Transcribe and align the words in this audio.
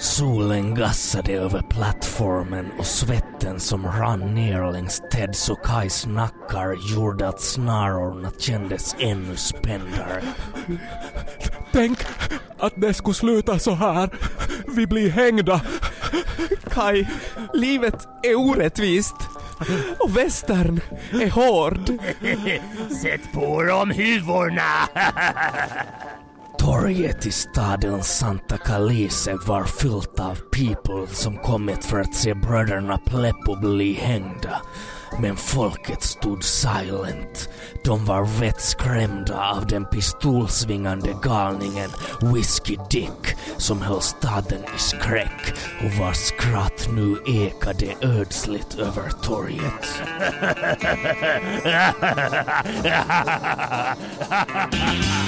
Solen 0.00 0.74
gassade 0.74 1.32
över 1.32 1.62
plattformen 1.62 2.70
och 2.78 2.86
svetten 2.86 3.60
som 3.60 3.86
rann 3.86 4.34
ner 4.34 4.72
längs 4.72 5.02
Teds 5.12 5.48
och 5.48 5.64
Kais 5.64 6.06
nackar 6.06 6.94
gjorde 6.94 7.28
att 7.28 7.40
snarorna 7.40 8.30
kändes 8.38 8.96
ännu 8.98 9.36
spändare. 9.36 10.22
Tänk 11.72 11.98
att 12.58 12.72
det 12.76 12.94
skulle 12.94 13.14
sluta 13.14 13.58
så 13.58 13.74
här. 13.74 14.10
Vi 14.76 14.86
blir 14.86 15.10
hängda. 15.10 15.60
Kai, 16.70 17.06
livet 17.54 18.08
är 18.22 18.34
orättvist. 18.34 19.16
Och 19.98 20.16
västern 20.16 20.80
är 21.12 21.30
hård. 21.30 21.90
Sätt 23.02 23.32
på 23.32 23.62
dem 23.62 23.90
huvorna! 23.90 24.88
Torget 26.60 27.26
i 27.26 27.30
staden 27.30 28.02
Santa 28.02 28.58
Calice 28.58 29.38
var 29.46 29.64
fyllt 29.64 30.20
av 30.20 30.34
people 30.34 31.14
som 31.14 31.36
kommit 31.36 31.84
för 31.84 32.00
att 32.00 32.14
se 32.14 32.34
bröderna 32.34 32.98
Pleppo 32.98 33.56
bli 33.60 33.92
hängda. 33.92 34.62
Men 35.18 35.36
folket 35.36 36.02
stod 36.02 36.44
silent. 36.44 37.48
De 37.84 38.04
var 38.04 38.40
vettskrämda 38.40 39.50
av 39.50 39.66
den 39.66 39.84
pistolsvingande 39.84 41.14
galningen 41.22 41.90
Whiskey 42.34 42.76
Dick 42.90 43.36
som 43.56 43.82
höll 43.82 44.02
staden 44.02 44.64
i 44.76 44.78
skräck 44.78 45.54
och 45.84 45.92
vars 45.92 46.16
skratt 46.16 46.88
nu 46.92 47.16
ekade 47.26 47.86
ödsligt 48.00 48.74
över 48.78 49.10
torget. 49.22 49.86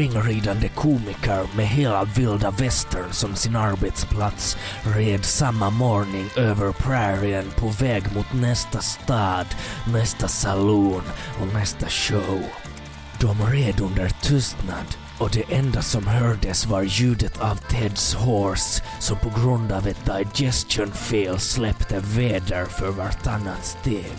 kringridande 0.00 0.68
komiker 0.68 1.56
med 1.56 1.66
hela 1.66 2.04
vilda 2.04 2.50
västern 2.50 3.12
som 3.12 3.34
sin 3.34 3.56
arbetsplats, 3.56 4.56
red 4.96 5.24
samma 5.24 5.70
morgon 5.70 6.30
över 6.36 6.72
prärien 6.72 7.44
på 7.56 7.68
väg 7.68 8.02
mot 8.14 8.32
nästa 8.32 8.80
stad, 8.80 9.46
nästa 9.92 10.28
saloon 10.28 11.02
och 11.40 11.54
nästa 11.54 11.86
show. 11.88 12.42
De 13.20 13.46
red 13.46 13.80
under 13.80 14.08
tystnad 14.08 14.96
och 15.18 15.30
det 15.30 15.54
enda 15.54 15.82
som 15.82 16.06
hördes 16.06 16.66
var 16.66 16.82
ljudet 16.82 17.40
av 17.40 17.54
Teds 17.54 18.14
horse 18.14 18.82
som 19.00 19.16
på 19.18 19.40
grund 19.40 19.72
av 19.72 19.88
ett 19.88 20.10
digestion 20.34 20.92
fel 20.92 21.38
släppte 21.38 22.00
väder 22.00 22.64
för 22.64 22.90
vartannat 22.90 23.64
steg. 23.64 24.16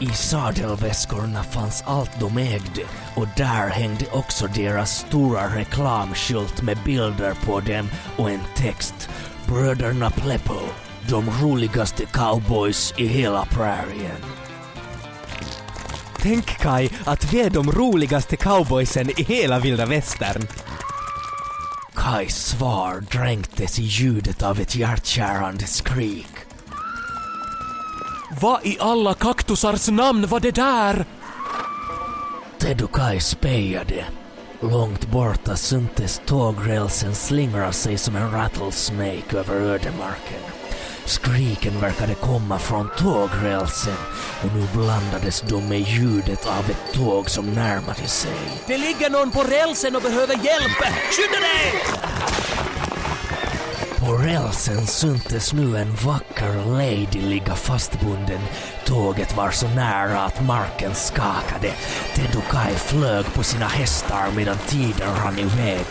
I 0.00 0.06
sadelväskorna 0.06 1.42
fanns 1.42 1.82
allt 1.86 2.20
de 2.20 2.38
ägde 2.38 2.82
och 3.14 3.26
där 3.36 3.68
hängde 3.68 4.06
också 4.12 4.46
deras 4.46 4.98
stora 4.98 5.56
reklamskylt 5.56 6.62
med 6.62 6.78
bilder 6.84 7.34
på 7.44 7.60
dem 7.60 7.88
och 8.16 8.30
en 8.30 8.40
text. 8.56 9.08
Bröderna 9.46 10.10
Pleppo, 10.10 10.60
de 11.08 11.30
roligaste 11.42 12.04
cowboys 12.04 12.94
i 12.96 13.06
hela 13.06 13.44
prärien. 13.44 14.20
Tänk 16.18 16.46
Kai 16.46 16.88
att 17.04 17.32
vi 17.32 17.40
är 17.40 17.50
de 17.50 17.72
roligaste 17.72 18.36
cowboysen 18.36 19.10
i 19.20 19.22
hela 19.22 19.58
vilda 19.58 19.86
västern. 19.86 20.46
Kais 21.94 22.46
svar 22.46 23.00
dränktes 23.10 23.78
i 23.78 23.82
ljudet 23.82 24.42
av 24.42 24.60
ett 24.60 24.76
hjärtkärande 24.76 25.64
skrik. 25.64 26.45
Vad 28.40 28.66
i 28.66 28.76
alla 28.80 29.14
kaktusars 29.14 29.88
namn 29.88 30.26
var 30.26 30.40
det 30.40 30.50
där? 30.50 31.04
Ted 32.58 32.82
och 32.82 32.92
Kai 32.92 33.20
spejade. 33.20 34.04
Långt 34.60 35.06
borta 35.06 35.56
syntes 35.56 36.20
tågrälsen 36.26 37.14
slingra 37.14 37.72
sig 37.72 37.98
som 37.98 38.16
en 38.16 38.30
rattlesnake 38.30 39.36
över 39.36 39.54
ödemarken. 39.54 40.40
Skriken 41.04 41.80
verkade 41.80 42.14
komma 42.14 42.58
från 42.58 42.90
tågrälsen 42.98 43.96
och 44.42 44.56
nu 44.56 44.66
blandades 44.74 45.40
de 45.40 45.68
med 45.68 45.80
ljudet 45.80 46.46
av 46.46 46.70
ett 46.70 46.94
tåg 46.94 47.30
som 47.30 47.46
närmade 47.46 48.06
sig. 48.06 48.38
Det 48.66 48.78
ligger 48.78 49.10
någon 49.10 49.30
på 49.30 49.42
rälsen 49.42 49.96
och 49.96 50.02
behöver 50.02 50.34
hjälp! 50.34 50.78
Skynda 51.10 51.40
dig! 51.40 51.72
På 54.06 54.12
rälsen 54.12 54.86
syntes 54.86 55.52
nu 55.52 55.76
en 55.78 55.94
vacker 55.94 56.64
lady 56.66 57.20
ligga 57.20 57.54
fastbunden. 57.54 58.40
Tåget 58.84 59.36
var 59.36 59.50
så 59.50 59.68
nära 59.68 60.20
att 60.20 60.44
marken 60.44 60.94
skakade. 60.94 61.72
Ted 62.14 62.36
och 62.36 62.50
Kai 62.50 62.74
flög 62.74 63.24
på 63.34 63.42
sina 63.42 63.66
hästar 63.66 64.30
medan 64.36 64.56
tiden 64.68 65.14
rann 65.24 65.38
iväg. 65.38 65.86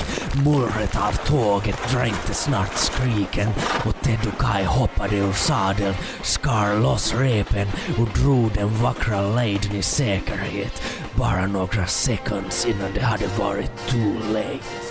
Mullret 0.45 0.95
av 0.95 1.11
tåget 1.11 1.89
dränkte 1.91 2.33
snart 2.33 2.75
skriken 2.75 3.49
och 3.85 4.01
Ted 4.01 4.19
och 4.33 4.39
Kai 4.39 4.63
hoppade 4.63 5.15
ur 5.15 5.33
sadeln, 5.33 5.95
skar 6.21 6.79
loss 6.79 7.13
repen 7.13 7.67
och 7.99 8.19
drog 8.19 8.51
den 8.53 8.83
vackra 8.83 9.21
ladyn 9.21 9.75
i 9.75 9.81
säkerhet. 9.81 10.81
Bara 11.15 11.47
några 11.47 11.85
sekunder 11.85 12.67
innan 12.67 12.93
det 12.93 13.01
hade 13.01 13.27
varit 13.27 13.87
too 13.87 14.33
late. 14.33 14.84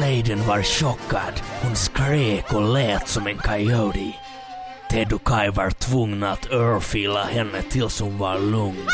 Leiden 0.00 0.46
var 0.46 0.62
chockad. 0.62 1.40
Hon 1.62 1.76
skrek 1.76 2.52
och 2.52 2.72
lät 2.72 3.08
som 3.08 3.26
en 3.26 3.38
coyote. 3.38 4.12
Ted 4.90 5.12
och 5.12 5.24
Kai 5.24 5.50
var 5.50 5.70
tvungna 5.70 6.32
att 6.32 6.50
örfila 6.50 7.24
henne 7.24 7.62
tills 7.62 8.00
hon 8.00 8.18
var 8.18 8.38
lugn. 8.38 8.86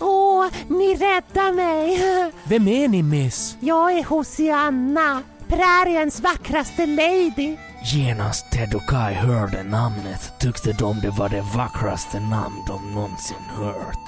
Åh, 0.00 0.46
ni 0.68 0.94
räddar 0.94 1.52
mig! 1.52 2.02
Vem 2.44 2.68
är 2.68 2.88
ni 2.88 3.02
miss? 3.02 3.56
Jag 3.60 3.92
är 3.98 4.04
Hosianna, 4.04 5.22
präriens 5.48 6.20
vackraste 6.20 6.86
lady. 6.86 7.56
Genast 7.84 8.50
Ted 8.52 8.74
och 8.74 8.86
Kai 8.88 9.14
hörde 9.14 9.62
namnet 9.62 10.32
tyckte 10.40 10.72
de 10.72 11.00
det 11.00 11.10
var 11.10 11.28
det 11.28 11.44
vackraste 11.56 12.20
namn 12.20 12.56
de 12.66 12.94
någonsin 12.94 13.44
hört. 13.56 13.98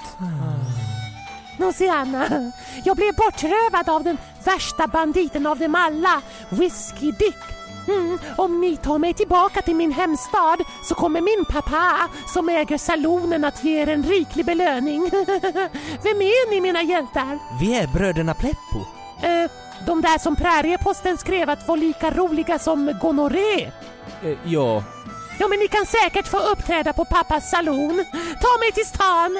Hosianna, 1.57 2.51
jag 2.83 2.95
blev 2.95 3.15
bortrövad 3.15 3.89
av 3.89 4.03
den 4.03 4.17
värsta 4.43 4.87
banditen 4.87 5.45
av 5.45 5.59
dem 5.59 5.75
alla, 5.75 6.21
Whiskey 6.49 7.11
Dick. 7.11 7.55
Mm, 7.87 8.19
om 8.37 8.61
ni 8.61 8.77
tar 8.77 8.97
mig 8.97 9.13
tillbaka 9.13 9.61
till 9.61 9.75
min 9.75 9.91
hemstad 9.91 10.57
så 10.83 10.95
kommer 10.95 11.21
min 11.21 11.45
pappa 11.45 12.09
som 12.33 12.49
äger 12.49 12.77
salonen 12.77 13.45
att 13.45 13.63
ge 13.63 13.81
er 13.81 13.87
en 13.87 14.03
riklig 14.03 14.45
belöning. 14.45 15.01
Vem 16.03 16.21
är 16.21 16.51
ni 16.51 16.61
mina 16.61 16.81
hjältar? 16.81 17.39
Vi 17.59 17.75
är 17.75 17.87
bröderna 17.87 18.33
Pleppo. 18.33 18.79
Eh, 19.21 19.51
de 19.85 20.01
där 20.01 20.17
som 20.17 20.35
prärieposten 20.35 21.17
skrev 21.17 21.49
att 21.49 21.67
var 21.67 21.77
lika 21.77 22.11
roliga 22.11 22.59
som 22.59 22.97
gonorré. 23.01 23.71
Eh, 24.23 24.37
ja. 24.45 24.83
Ja, 25.39 25.47
men 25.47 25.59
ni 25.59 25.67
kan 25.67 25.85
säkert 25.85 26.27
få 26.27 26.39
uppträda 26.39 26.93
på 26.93 27.05
pappas 27.05 27.49
salon. 27.49 28.05
Ta 28.41 28.59
mig 28.59 28.71
till 28.73 28.85
stan! 28.85 29.37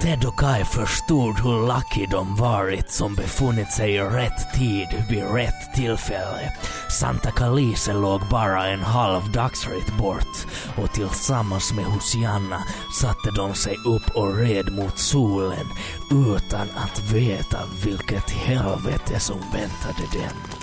Ted 0.00 0.24
och 0.24 0.38
Kai 0.38 0.64
förstod 0.64 1.38
hur 1.40 1.66
lucky 1.66 2.06
de 2.06 2.36
varit 2.36 2.90
som 2.90 3.14
befunnit 3.14 3.72
sig 3.72 3.94
i 3.94 4.00
rätt 4.00 4.54
tid 4.54 4.88
vid 5.10 5.34
rätt 5.34 5.74
tillfälle. 5.74 6.52
Santa 7.00 7.30
Calise 7.30 7.92
låg 7.92 8.20
bara 8.30 8.66
en 8.66 8.82
halv 8.82 9.32
dagsrit 9.32 9.96
bort 9.98 10.46
och 10.82 10.92
tillsammans 10.92 11.72
med 11.72 11.84
Hosianna 11.84 12.62
satte 13.00 13.30
de 13.36 13.54
sig 13.54 13.76
upp 13.76 14.16
och 14.16 14.36
red 14.36 14.72
mot 14.72 14.98
solen 14.98 15.66
utan 16.10 16.68
att 16.76 17.12
veta 17.12 17.58
vilket 17.84 18.30
helvete 18.30 19.20
som 19.20 19.38
väntade 19.52 20.02
dem. 20.12 20.59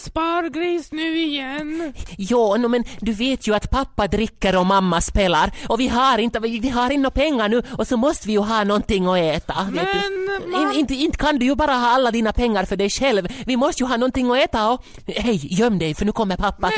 Spargris 0.00 0.92
nu 0.92 1.18
igen? 1.18 1.92
Jo, 2.18 2.56
no, 2.56 2.68
men 2.68 2.84
du 3.00 3.12
vet 3.12 3.48
ju 3.48 3.54
att 3.54 3.70
pappa 3.70 4.06
dricker 4.06 4.56
och 4.56 4.66
mamma 4.66 5.00
spelar 5.00 5.52
och 5.68 5.80
vi 5.80 5.88
har 5.88 6.18
inte, 6.18 6.40
vi, 6.40 6.58
vi 6.58 6.68
har 6.68 6.90
inga 6.90 7.10
pengar 7.10 7.48
nu 7.48 7.62
och 7.78 7.86
så 7.86 7.96
måste 7.96 8.26
vi 8.26 8.32
ju 8.32 8.38
ha 8.38 8.64
någonting 8.64 9.06
att 9.06 9.18
äta. 9.18 9.68
Men, 9.72 9.86
In, 10.62 10.72
inte, 10.74 10.94
inte 10.94 11.18
kan 11.18 11.38
du 11.38 11.46
ju 11.46 11.54
bara 11.54 11.72
ha 11.72 11.88
alla 11.88 12.10
dina 12.10 12.32
pengar 12.32 12.64
för 12.64 12.76
dig 12.76 12.90
själv. 12.90 13.28
Vi 13.46 13.56
måste 13.56 13.82
ju 13.82 13.88
ha 13.88 13.96
någonting 13.96 14.30
att 14.30 14.38
äta 14.38 14.70
och... 14.70 14.84
Hej, 15.06 15.40
göm 15.42 15.78
dig 15.78 15.94
för 15.94 16.04
nu 16.04 16.12
kommer 16.12 16.36
pappa. 16.36 16.70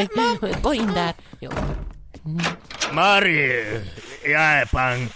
Gå 0.62 0.74
in 0.74 0.92
där. 0.94 1.14
Jo. 1.40 1.50
Mari, 2.92 3.64
jag 4.24 4.42
är 4.42 4.64
pank. 4.64 5.12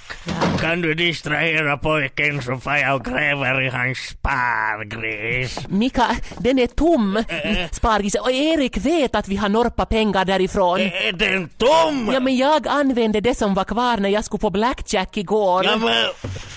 Kan 0.60 0.80
du 0.82 0.94
distrahera 0.94 1.76
pojken 1.76 2.42
så 2.42 2.56
får 2.56 2.76
jag 2.76 2.96
och 2.96 3.04
gräver 3.04 3.62
i 3.62 3.68
hans 3.68 3.98
spargris? 3.98 5.58
Mika, 5.68 6.06
den 6.38 6.58
är 6.58 6.66
tom, 6.66 7.24
spargrisen. 7.72 8.20
Och 8.20 8.30
Erik 8.30 8.76
vet 8.76 9.14
att 9.14 9.28
vi 9.28 9.36
har 9.36 9.48
norpa 9.48 9.86
pengar 9.86 10.24
därifrån. 10.24 10.80
Är 10.80 11.12
den 11.12 11.48
tom? 11.48 12.10
Ja, 12.12 12.20
men 12.20 12.36
jag 12.36 12.68
använde 12.68 13.20
det 13.20 13.34
som 13.34 13.54
var 13.54 13.64
kvar 13.64 13.96
när 13.96 14.08
jag 14.08 14.24
skulle 14.24 14.40
på 14.40 14.50
blackjack 14.50 15.16
igår. 15.16 15.64
Ja, 15.64 15.76
men, 15.76 15.94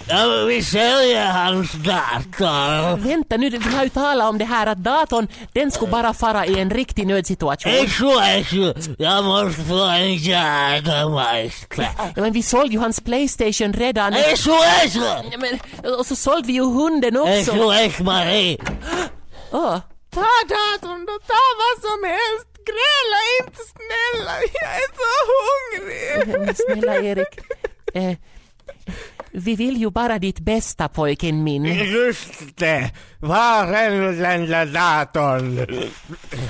ja, 0.07 0.27
men 0.27 0.47
vi 0.47 0.63
säljer 0.63 1.31
hans 1.31 1.71
dator. 1.71 2.97
Vänta 2.97 3.37
nu, 3.37 3.49
vi 3.49 3.75
har 3.75 3.83
ju 3.83 3.89
talat 3.89 4.29
om 4.29 4.37
det 4.37 4.45
här 4.45 4.67
att 4.67 4.77
datorn, 4.77 5.27
den 5.53 5.71
skulle 5.71 5.91
bara 5.91 6.13
fara 6.13 6.45
i 6.45 6.59
en 6.59 6.69
riktig 6.69 7.07
nödsituation. 7.07 7.71
Exu, 7.71 8.73
jag 8.97 9.23
måste 9.23 9.61
få 9.61 9.85
en 9.85 10.15
jägarmeister. 10.15 11.89
Ja, 12.15 12.21
men 12.21 12.33
vi 12.39 12.43
sålde 12.43 12.73
ju 12.73 12.79
hans 12.79 12.99
Playstation 12.99 13.73
redan. 13.73 14.13
Ja, 14.13 15.37
men, 15.37 15.59
och 15.99 16.05
så 16.05 16.15
sålde 16.15 16.47
vi 16.47 16.53
ju 16.53 16.63
hunden 16.63 17.17
också. 17.17 17.73
Exu, 17.73 18.03
Marie. 18.03 18.57
Åh. 19.51 19.77
Ta 20.13 20.25
datorn 20.49 21.05
då, 21.05 21.19
ta 21.27 21.43
vad 21.63 21.91
som 21.91 22.03
helst. 22.03 22.47
Gräla 22.69 23.19
inte 23.41 23.61
snälla, 23.73 24.31
jag 24.53 24.75
är 24.75 24.89
så 24.99 25.11
hungrig. 25.35 26.39
Men 26.39 26.55
snälla 26.81 26.95
Erik. 26.95 27.39
Eh, 27.93 28.17
vi 29.31 29.55
vill 29.55 29.77
ju 29.77 29.89
bara 29.89 30.19
ditt 30.19 30.39
bästa 30.39 30.87
pojken 30.87 31.43
min. 31.43 31.65
Just 31.65 32.57
det, 32.57 32.91
var 33.19 33.73
är 33.73 33.89
den 34.11 34.49
där 34.49 34.65
datorn? 34.65 35.67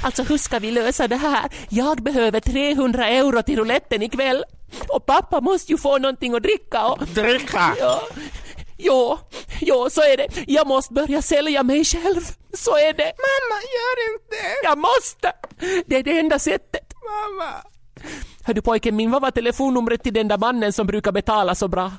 Alltså 0.04 0.24
hur 0.24 0.38
ska 0.38 0.60
vi 0.60 0.72
lösa 0.72 1.08
det 1.08 1.16
här? 1.16 1.50
Jag 1.70 2.04
behöver 2.04 2.40
300 2.40 3.08
euro 3.08 3.42
till 3.42 3.58
rouletten 3.58 4.02
ikväll. 4.02 4.44
Och 4.88 5.06
pappa 5.06 5.42
måste 5.42 5.72
ju 5.72 5.78
få 5.78 5.98
någonting 5.98 6.36
att 6.36 6.44
dricka 6.44 6.86
och... 6.88 7.08
Dricka? 7.08 7.76
Ja, 7.80 8.02
jo, 8.78 9.18
jo, 9.62 9.90
så 9.90 10.02
är 10.02 10.18
det. 10.18 10.28
Jag 10.48 10.68
måste 10.68 10.94
börja 10.94 11.22
sälja 11.22 11.64
mig 11.64 11.86
själv. 11.86 12.22
Så 12.54 12.78
är 12.78 12.94
det. 12.94 13.12
Mamma, 13.28 13.62
gör 13.76 14.14
inte 14.14 14.36
det. 14.36 14.64
Jag 14.64 14.78
måste! 14.78 15.34
Det 15.86 15.96
är 15.96 16.04
det 16.04 16.20
enda 16.20 16.40
sättet. 16.40 16.94
Mamma. 17.04 17.54
Hör 18.44 18.54
du 18.54 18.62
pojken 18.62 18.96
min, 18.96 19.12
vad 19.12 19.22
var 19.22 19.32
telefonnumret 19.32 20.04
till 20.04 20.14
den 20.14 20.28
där 20.28 20.38
mannen 20.38 20.74
som 20.74 20.88
brukar 20.88 21.12
betala 21.12 21.56
så 21.56 21.68
bra? 21.68 21.92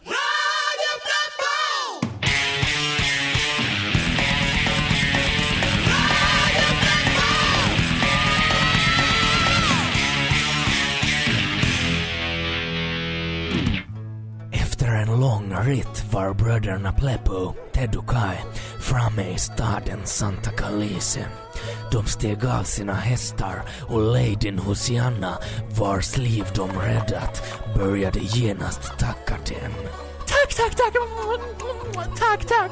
En 15.60 16.10
var 16.10 16.34
bröderna 16.34 16.92
Pleppo, 16.92 17.54
Ted 17.72 17.96
och 17.96 18.08
Kai 18.08 18.36
framme 18.80 19.34
i 19.34 19.38
staden 19.38 20.00
Santa 20.04 20.50
Calice. 20.50 21.26
De 21.92 22.06
steg 22.06 22.46
av 22.46 22.62
sina 22.62 22.92
hästar 22.92 23.62
och 23.88 24.00
ladyn 24.00 24.58
Hosianna, 24.58 25.38
vars 25.78 26.16
liv 26.16 26.46
de 26.54 26.70
räddat, 26.70 27.42
började 27.76 28.18
genast 28.18 28.98
tacka 28.98 29.34
dem. 29.34 29.72
Tack, 30.26 30.54
tack, 30.56 30.76
tack! 30.76 30.94
Tack, 32.18 32.46
tack! 32.46 32.70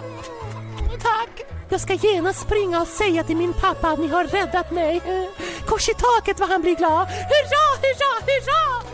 Tack! 1.02 1.46
Jag 1.68 1.80
ska 1.80 1.94
genast 1.94 2.40
springa 2.40 2.80
och 2.80 2.88
säga 2.88 3.24
till 3.24 3.36
min 3.36 3.52
pappa 3.52 3.88
att 3.88 3.98
ni 3.98 4.08
har 4.08 4.24
räddat 4.24 4.70
mig. 4.70 5.00
Kors 5.66 5.88
i 5.88 5.92
taket 5.94 6.40
vad 6.40 6.48
han 6.48 6.62
blir 6.62 6.76
glad. 6.76 7.08
Hurra, 7.08 7.64
hurra, 7.82 8.24
hurra! 8.26 8.87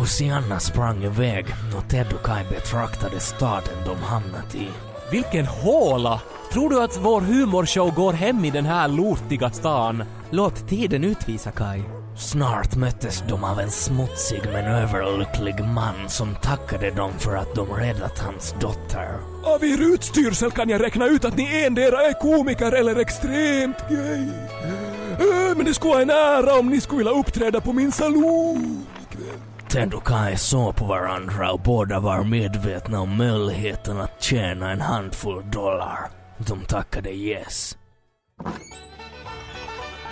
Hosianna 0.00 0.60
sprang 0.60 1.04
iväg 1.04 1.46
och 1.76 1.90
Ted 1.90 2.06
och 2.12 2.22
Kai 2.26 2.44
betraktade 2.50 3.20
staden 3.20 3.84
de 3.84 3.96
hamnat 3.96 4.54
i. 4.54 4.68
Vilken 5.10 5.46
håla! 5.46 6.20
Tror 6.52 6.70
du 6.70 6.82
att 6.82 6.98
vår 7.00 7.20
humorshow 7.20 7.94
går 7.94 8.12
hem 8.12 8.44
i 8.44 8.50
den 8.50 8.66
här 8.66 8.88
lortiga 8.88 9.50
stan? 9.50 10.04
Låt 10.30 10.68
tiden 10.68 11.04
utvisa 11.04 11.50
Kai. 11.50 11.82
Snart 12.16 12.76
möttes 12.76 13.22
de 13.28 13.44
av 13.44 13.60
en 13.60 13.70
smutsig 13.70 14.42
men 14.52 14.64
överlycklig 14.64 15.64
man 15.64 16.08
som 16.08 16.34
tackade 16.34 16.90
dem 16.90 17.12
för 17.18 17.36
att 17.36 17.54
de 17.54 17.68
räddat 17.68 18.18
hans 18.18 18.54
dotter. 18.60 19.08
Av 19.44 19.64
er 19.64 19.94
utstyrsel 19.94 20.50
kan 20.50 20.68
jag 20.68 20.84
räkna 20.84 21.06
ut 21.06 21.24
att 21.24 21.36
ni 21.36 21.64
endera 21.64 22.02
är 22.02 22.12
komiker 22.12 22.72
eller 22.72 22.96
extremt 22.96 23.88
gay. 23.88 24.26
Men 25.56 25.64
det 25.64 25.74
skulle 25.74 25.92
vara 25.92 26.02
en 26.02 26.10
ära 26.10 26.58
om 26.58 26.66
ni 26.66 26.80
skulle 26.80 26.98
vilja 26.98 27.20
uppträda 27.20 27.60
på 27.60 27.72
min 27.72 27.92
salong 27.92 28.79
ikväll. 28.79 28.79
Ted 29.70 29.94
och 29.94 30.06
Kai 30.06 30.36
såg 30.36 30.76
på 30.76 30.84
varandra 30.84 31.52
och 31.52 31.60
båda 31.60 32.00
var 32.00 32.24
medvetna 32.24 33.00
om 33.00 33.16
möjligheten 33.16 34.00
att 34.00 34.22
tjäna 34.22 34.70
en 34.70 34.80
handfull 34.80 35.50
dollar. 35.50 36.10
De 36.38 36.64
tackade 36.64 37.10
yes. 37.10 37.78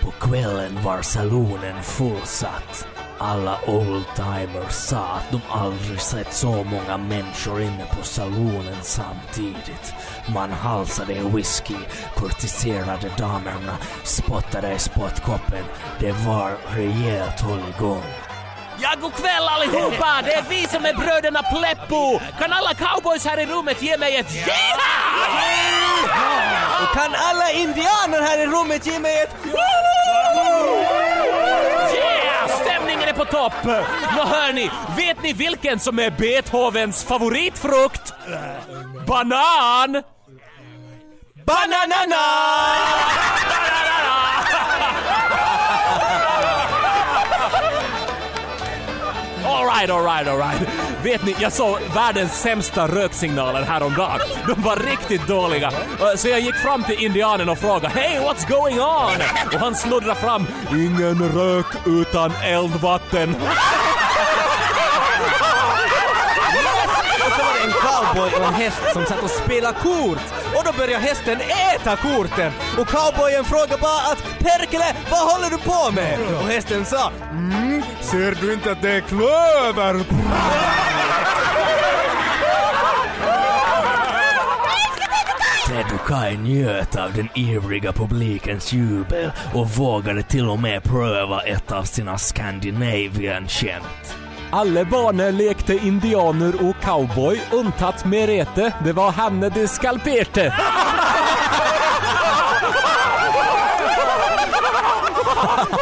På 0.02 0.10
kvällen 0.10 0.82
var 0.84 1.02
salonen 1.02 1.82
fullsatt. 1.82 2.88
Alla 3.19 3.58
oldtimers 3.66 4.72
sa 4.72 4.99
att 4.99 5.31
de 5.31 5.40
aldrig 5.50 6.00
sett 6.00 6.32
så 6.32 6.64
många 6.64 6.96
människor 6.96 7.60
inne 7.60 7.84
på 7.96 8.02
salonen 8.02 8.82
samtidigt. 8.82 9.94
Man 10.34 10.50
halsade 10.50 11.14
whisky, 11.34 11.76
kurtiserade 12.16 13.10
damerna, 13.19 13.76
spottade 14.05 14.75
i 14.75 14.78
spottkoppen. 14.78 15.64
Det 16.00 16.12
var 16.12 16.52
rejält 16.76 17.40
hålligång. 17.40 18.05
Ja, 18.80 18.94
god 19.00 19.14
kväll 19.14 19.48
allihopa! 19.48 20.22
Det 20.25 20.34
är 20.34 20.42
vi 20.48 20.66
som 20.66 20.84
är 20.84 20.94
bröderna 20.94 21.42
Pleppo! 21.42 22.20
Kan 22.38 22.52
alla 22.52 22.75
cowboys 22.75 23.26
här 23.26 23.38
i 23.38 23.46
rummet 23.46 23.82
ge 23.82 23.98
mig 23.98 24.16
ett 24.16 24.34
yeah! 24.34 24.48
Och 26.82 26.94
kan 26.96 27.14
alla 27.14 27.50
indianer 27.52 28.22
här 28.22 28.38
i 28.38 28.46
rummet 28.46 28.86
ge 28.86 28.98
mig 28.98 29.22
ett 29.22 29.36
Yeah! 31.94 32.48
Stämningen 32.62 33.08
är 33.08 33.12
på 33.12 33.24
topp! 33.24 33.64
Nå 34.17 34.24
hörni, 34.24 34.70
vet 34.96 35.22
ni 35.22 35.32
vilken 35.32 35.81
som 35.81 35.98
är 35.98 36.10
Beethovens 36.10 37.05
favoritfrukt? 37.05 38.12
Banan! 39.06 40.03
Bananana! 41.46 42.24
Alright, 49.69 49.91
alright, 49.91 50.29
alright. 50.29 50.69
Vet 51.03 51.25
ni, 51.25 51.37
jag 51.41 51.53
såg 51.53 51.79
världens 51.94 52.41
sämsta 52.41 52.89
röksignaler 52.89 53.63
häromdagen. 53.63 54.20
De 54.46 54.63
var 54.63 54.77
riktigt 54.77 55.27
dåliga. 55.27 55.72
Så 56.17 56.29
jag 56.29 56.41
gick 56.41 56.55
fram 56.55 56.84
till 56.84 57.05
indianen 57.05 57.48
och 57.48 57.58
frågade 57.58 57.89
Hey, 57.89 58.19
what's 58.19 58.48
going 58.48 58.81
on? 58.81 59.13
Och 59.55 59.60
han 59.60 59.75
sluddrade 59.75 60.20
fram 60.20 60.46
Ingen 60.70 61.29
rök 61.29 61.67
utan 61.87 62.32
eldvatten. 62.44 63.37
Och 67.39 67.65
en 67.65 67.72
cowboy 67.72 68.31
och 68.41 68.46
en 68.46 68.55
häst 68.55 68.82
som 68.93 69.06
satt 69.06 69.22
och 69.22 69.31
spelade 69.31 69.79
kort. 69.79 70.19
Och 70.56 70.65
då 70.65 70.72
började 70.79 71.05
hästen 71.05 71.41
äta 71.75 71.96
korten. 71.96 72.53
Och 72.79 72.89
cowboyen 72.89 73.44
frågade 73.44 73.77
bara 73.81 74.13
att 74.13 74.25
Perkele, 74.39 74.94
vad 75.10 75.32
håller 75.32 75.51
du 75.51 75.58
på 75.58 75.91
med? 75.94 76.19
Och 76.43 76.48
hästen 76.48 76.84
sa 76.84 77.10
mm, 77.31 77.68
ser 78.10 78.36
du 78.41 78.53
inte 78.53 78.72
att 78.72 78.82
det 78.82 78.91
är 78.91 79.00
klöver? 79.00 80.05
Kai 86.08 86.36
njöt 86.36 86.96
av 86.96 87.12
den 87.12 87.29
ivriga 87.34 87.93
publikens 87.93 88.72
jubel 88.72 89.31
och 89.55 89.70
vågade 89.70 90.22
till 90.22 90.48
och 90.48 90.58
med 90.58 90.82
pröva 90.82 91.41
ett 91.41 91.72
av 91.72 91.82
sina 91.82 92.19
Scandinavian-skämt. 92.19 94.17
Alle 94.50 94.84
barnen 94.84 95.36
lekte 95.36 95.74
indianer 95.74 96.69
och 96.69 96.77
cowboy, 96.82 97.41
untatt 97.53 98.05
Merete. 98.05 98.72
Det 98.84 98.93
var 98.93 99.12
henne 99.12 99.48
de 99.48 99.69
skalperte. 99.69 100.55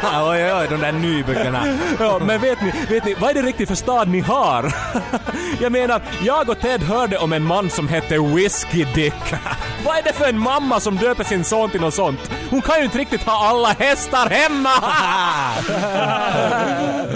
oj, 0.02 0.44
oj, 0.44 0.52
oj, 0.52 0.66
de 0.70 0.80
där 0.80 0.92
nyböckerna. 0.92 1.78
Ja, 1.98 2.18
men 2.18 2.40
vet 2.40 2.60
ni, 2.60 2.72
vet 2.88 3.04
ni, 3.04 3.14
vad 3.14 3.30
är 3.30 3.34
det 3.34 3.42
riktigt 3.42 3.68
för 3.68 3.75
stad 3.75 4.08
ni 4.08 4.20
har? 4.20 4.75
Jag 5.60 5.72
menar, 5.72 6.02
jag 6.22 6.50
och 6.50 6.60
Ted 6.60 6.82
hörde 6.82 7.18
om 7.18 7.32
en 7.32 7.42
man 7.42 7.70
som 7.70 7.88
hette 7.88 8.18
Whiskey 8.18 8.84
Dick. 8.94 9.34
Vad 9.84 9.98
är 9.98 10.02
det 10.02 10.12
för 10.12 10.25
en 10.25 10.38
mamma 10.38 10.80
som 10.80 10.96
döper 10.96 11.25
sin 11.25 11.44
son 11.44 11.70
till 11.70 11.80
något 11.80 11.94
sånt? 11.94 12.30
Hon 12.50 12.62
kan 12.62 12.78
ju 12.78 12.84
inte 12.84 12.98
riktigt 12.98 13.22
ha 13.22 13.48
alla 13.48 13.68
hästar 13.68 14.30
hemma! 14.30 14.70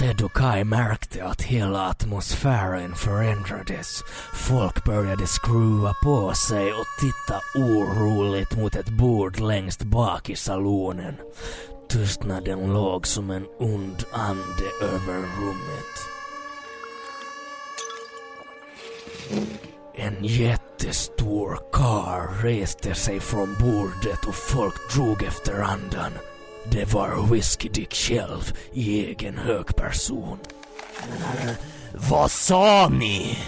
Ted 0.02 0.23
och 0.23 0.32
Kai 0.32 0.64
märkte 0.64 1.25
att 1.25 1.42
hela 1.42 1.87
atmosfären 1.87 2.94
förändrades. 2.94 4.02
Folk 4.35 4.85
började 4.85 5.26
skruva 5.26 5.94
på 6.02 6.35
sig 6.35 6.73
och 6.73 6.87
titta 7.00 7.40
oroligt 7.54 8.56
mot 8.56 8.76
ett 8.76 8.88
bord 8.88 9.40
längst 9.40 9.82
bak 9.82 10.30
i 10.30 10.37
salonen. 10.37 11.14
Tystnaden 11.88 12.73
låg 12.73 13.06
som 13.06 13.30
en 13.30 13.47
ond 13.59 14.04
ande 14.12 14.68
över 14.82 15.18
rummet. 15.18 15.94
En 19.94 20.25
jättestor 20.25 21.59
kar 21.73 22.42
reste 22.42 22.94
sig 22.94 23.21
från 23.21 23.56
bordet 23.61 24.25
och 24.28 24.35
folk 24.35 24.94
drog 24.94 25.23
efter 25.23 25.61
andan. 25.61 26.12
Det 26.71 26.95
var 26.95 27.33
Whiskey 27.33 27.69
Dick 27.69 27.95
själv 27.95 28.52
i 28.73 29.07
egen 29.07 29.38
hög 29.38 29.76
person. 29.76 30.38
Vad 31.95 32.31
sa 32.31 32.88
ni? 32.88 33.38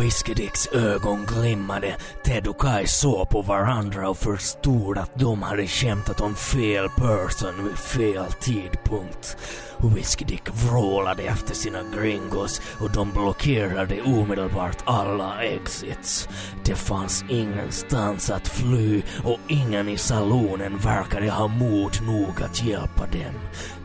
Whiskey 0.00 0.34
Dicks 0.34 0.66
ögon 0.66 1.26
glimmade. 1.26 1.96
Ted 2.24 2.46
och 2.46 2.60
Kai 2.60 2.86
såg 2.86 3.28
på 3.28 3.42
varandra 3.42 4.08
och 4.08 4.18
förstod 4.18 4.98
att 4.98 5.10
de 5.14 5.42
hade 5.42 5.66
skämtat 5.66 6.20
om 6.20 6.34
fel 6.34 6.88
person 6.88 7.64
vid 7.64 7.78
fel 7.78 8.32
tidpunkt. 8.40 9.36
Whiskey 9.82 10.24
Dick 10.24 10.48
vrålade 10.48 11.22
efter 11.22 11.54
sina 11.54 11.78
gringos 11.96 12.60
och 12.80 12.90
de 12.90 13.12
blockerade 13.12 14.02
omedelbart 14.02 14.82
alla 14.84 15.42
exits. 15.42 16.28
Det 16.64 16.74
fanns 16.74 17.24
ingenstans 17.28 18.30
att 18.30 18.48
fly 18.48 19.02
och 19.24 19.38
ingen 19.48 19.88
i 19.88 19.96
salonen 19.96 20.78
verkade 20.78 21.30
ha 21.30 21.48
mod 21.48 22.02
nog 22.02 22.42
att 22.42 22.64
hjälpa 22.64 23.06
dem. 23.06 23.34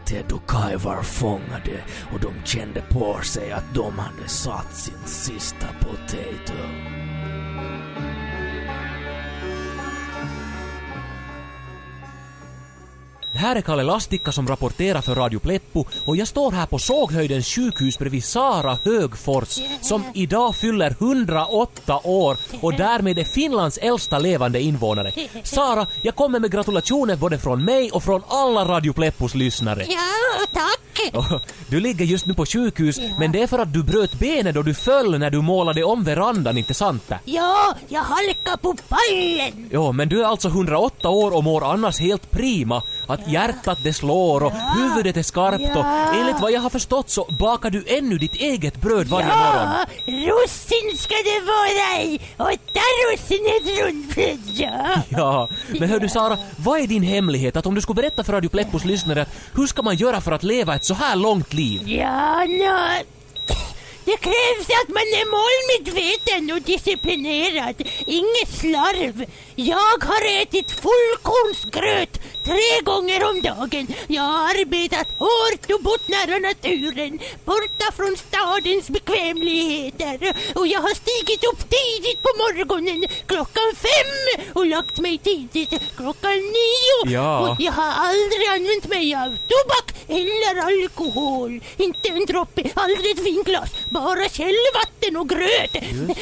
Ted 0.05 0.31
och 0.31 0.49
Kai 0.49 0.75
var 0.75 1.01
fångade 1.01 1.83
och 2.13 2.19
de 2.19 2.33
kände 2.45 2.81
på 2.81 3.19
sig 3.21 3.51
att 3.51 3.73
de 3.73 3.99
hade 3.99 4.27
satt 4.27 4.75
sin 4.75 5.05
sista 5.05 5.67
potato. 5.79 7.00
Här 13.41 13.55
är 13.55 13.61
Kalle 13.61 13.83
Lastikka 13.83 14.31
som 14.31 14.47
rapporterar 14.47 15.01
för 15.01 15.15
Radio 15.15 15.39
Pleppo 15.39 15.85
och 16.05 16.17
jag 16.17 16.27
står 16.27 16.51
här 16.51 16.65
på 16.65 16.79
Såghöjdens 16.79 17.47
sjukhus 17.47 17.99
bredvid 17.99 18.23
Sara 18.23 18.77
Högfors 18.85 19.59
som 19.81 20.03
idag 20.13 20.55
fyller 20.55 20.95
108 20.99 21.99
år 22.03 22.37
och 22.61 22.73
därmed 22.73 23.19
är 23.19 23.23
Finlands 23.23 23.77
äldsta 23.77 24.19
levande 24.19 24.61
invånare. 24.61 25.11
Sara, 25.43 25.87
jag 26.01 26.15
kommer 26.15 26.39
med 26.39 26.51
gratulationer 26.51 27.15
både 27.15 27.37
från 27.37 27.65
mig 27.65 27.91
och 27.91 28.03
från 28.03 28.23
alla 28.27 28.65
Radio 28.65 28.93
Pleppos 28.93 29.35
lyssnare. 29.35 29.85
Ja, 29.89 30.45
tack. 30.53 30.79
Och 31.13 31.41
Du 31.67 31.79
ligger 31.79 32.05
just 32.05 32.25
nu 32.25 32.33
på 32.33 32.45
sjukhus, 32.45 32.99
men 33.19 33.31
det 33.31 33.41
är 33.41 33.47
för 33.47 33.59
att 33.59 33.73
du 33.73 33.83
bröt 33.83 34.13
benet 34.13 34.55
då 34.55 34.61
du 34.61 34.73
föll 34.73 35.19
när 35.19 35.29
du 35.29 35.41
målade 35.41 35.83
om 35.83 36.03
verandan, 36.03 36.57
inte 36.57 36.73
sant 36.73 37.03
det? 37.07 37.19
Ja, 37.25 37.75
jag 37.87 38.01
halkar 38.01 38.57
på 38.57 38.75
pallen. 38.87 39.69
Ja, 39.71 39.91
men 39.91 40.09
du 40.09 40.21
är 40.21 40.25
alltså 40.25 40.47
108 40.47 41.09
år 41.09 41.35
och 41.35 41.43
mår 41.43 41.71
annars 41.71 41.99
helt 41.99 42.31
prima. 42.31 42.83
Att 43.11 43.27
hjärtat 43.27 43.79
det 43.83 43.93
slår 43.93 44.43
och 44.43 44.51
huvudet 44.51 45.17
är 45.17 45.23
skarpt 45.23 45.75
och 45.75 45.85
enligt 46.15 46.41
vad 46.41 46.51
jag 46.51 46.61
har 46.61 46.69
förstått 46.69 47.09
så 47.09 47.25
bakar 47.39 47.69
du 47.69 47.83
ännu 47.87 48.17
ditt 48.17 48.35
eget 48.35 48.81
bröd 48.81 49.07
varje 49.07 49.27
morgon. 49.27 49.69
Ja, 49.73 49.85
russin 50.05 50.97
ska 50.97 51.15
det 51.15 51.41
vara 51.45 52.03
i. 52.03 52.19
Åtta 52.37 52.81
russin 53.11 53.45
ett 53.45 53.79
rundbröd, 53.79 54.39
ja. 54.53 55.01
Ja, 55.09 55.49
men 55.79 55.89
hör 55.89 55.99
du 55.99 56.09
Sara, 56.09 56.37
vad 56.57 56.79
är 56.79 56.87
din 56.87 57.03
hemlighet? 57.03 57.55
Att 57.55 57.65
om 57.65 57.75
du 57.75 57.81
skulle 57.81 58.01
berätta 58.01 58.23
för 58.23 58.33
Radio 58.33 58.49
Pleppos 58.49 58.85
lyssnare, 58.85 59.25
hur 59.55 59.67
ska 59.67 59.81
man 59.81 59.95
göra 59.95 60.21
för 60.21 60.31
att 60.31 60.43
leva 60.43 60.75
ett 60.75 60.85
så 60.85 60.93
här 60.93 61.15
långt 61.15 61.53
liv? 61.53 61.89
Ja, 61.89 62.45
nå... 62.45 62.77
Det 64.05 64.17
krävs 64.17 64.67
att 64.81 64.89
man 64.89 65.07
är 65.21 65.25
målmedveten 65.37 66.55
och 66.55 66.61
disciplinerad. 66.61 67.75
Inget 68.05 68.51
slarv. 68.59 69.25
Jag 69.55 69.99
har 70.09 70.41
ätit 70.41 70.71
fullkornsgröt 70.71 72.21
tre 72.43 72.81
gånger 72.83 73.23
om 73.29 73.41
dagen. 73.41 73.87
Jag 74.07 74.21
har 74.21 74.49
arbetat 74.49 75.07
hårt 75.17 75.71
och 75.73 75.83
bott 75.83 76.07
nära 76.07 76.39
naturen, 76.39 77.19
borta 77.45 77.87
från 77.97 78.17
stadens 78.17 78.89
bekvämligheter. 78.89 80.35
Och 80.55 80.67
jag 80.67 80.81
har 80.81 80.95
stigit 80.95 81.43
upp 81.43 81.59
tidigt 81.59 82.21
på 82.21 82.29
morgonen, 82.37 83.05
klockan 83.25 83.69
fem, 83.75 84.45
och 84.53 84.65
lagt 84.65 84.99
mig 84.99 85.17
tidigt 85.17 85.73
klockan 85.97 86.37
nio. 86.37 87.13
Ja. 87.13 87.39
Och 87.39 87.55
jag 87.59 87.71
har 87.71 87.91
aldrig 88.07 88.47
använt 88.47 88.87
mig 88.87 89.15
av 89.15 89.29
tobak 89.51 89.87
eller 90.07 90.55
alkohol. 90.69 91.61
Inte 91.77 92.09
en 92.09 92.25
droppe, 92.25 92.63
aldrig 92.75 93.11
ett 93.11 93.25
vinglas. 93.25 93.69
Bara 93.91 94.29
källvatten 94.29 95.17
och 95.17 95.29
gröt. 95.29 95.75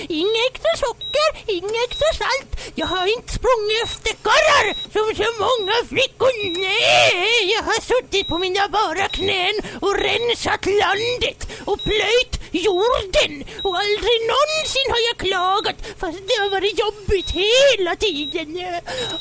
Inget 0.09 0.45
extra 0.51 0.73
socker, 0.77 1.29
inget 1.47 1.91
extra 1.91 2.13
salt. 2.13 2.71
Jag 2.75 2.87
har 2.87 3.05
inte 3.17 3.33
sprungit 3.33 3.83
efter 3.83 4.13
karrar 4.27 4.65
som 4.93 5.15
så 5.23 5.29
många 5.45 5.75
flickor. 5.89 6.59
Nej, 6.59 7.51
jag 7.55 7.63
har 7.63 7.81
suttit 7.81 8.27
på 8.27 8.37
mina 8.37 8.67
bara 8.69 9.07
knän 9.07 9.55
och 9.81 9.95
rensat 9.95 10.65
landet 10.65 11.47
och 11.65 11.83
plöjt 11.83 12.38
jorden. 12.51 13.33
Och 13.63 13.75
aldrig 13.77 14.17
någonsin 14.33 14.87
har 14.93 15.01
jag 15.09 15.17
klagat 15.27 15.75
fast 15.99 16.17
det 16.27 16.37
har 16.43 16.49
varit 16.49 16.79
jobbigt 16.79 17.29
hela 17.31 17.95
tiden. 17.95 18.49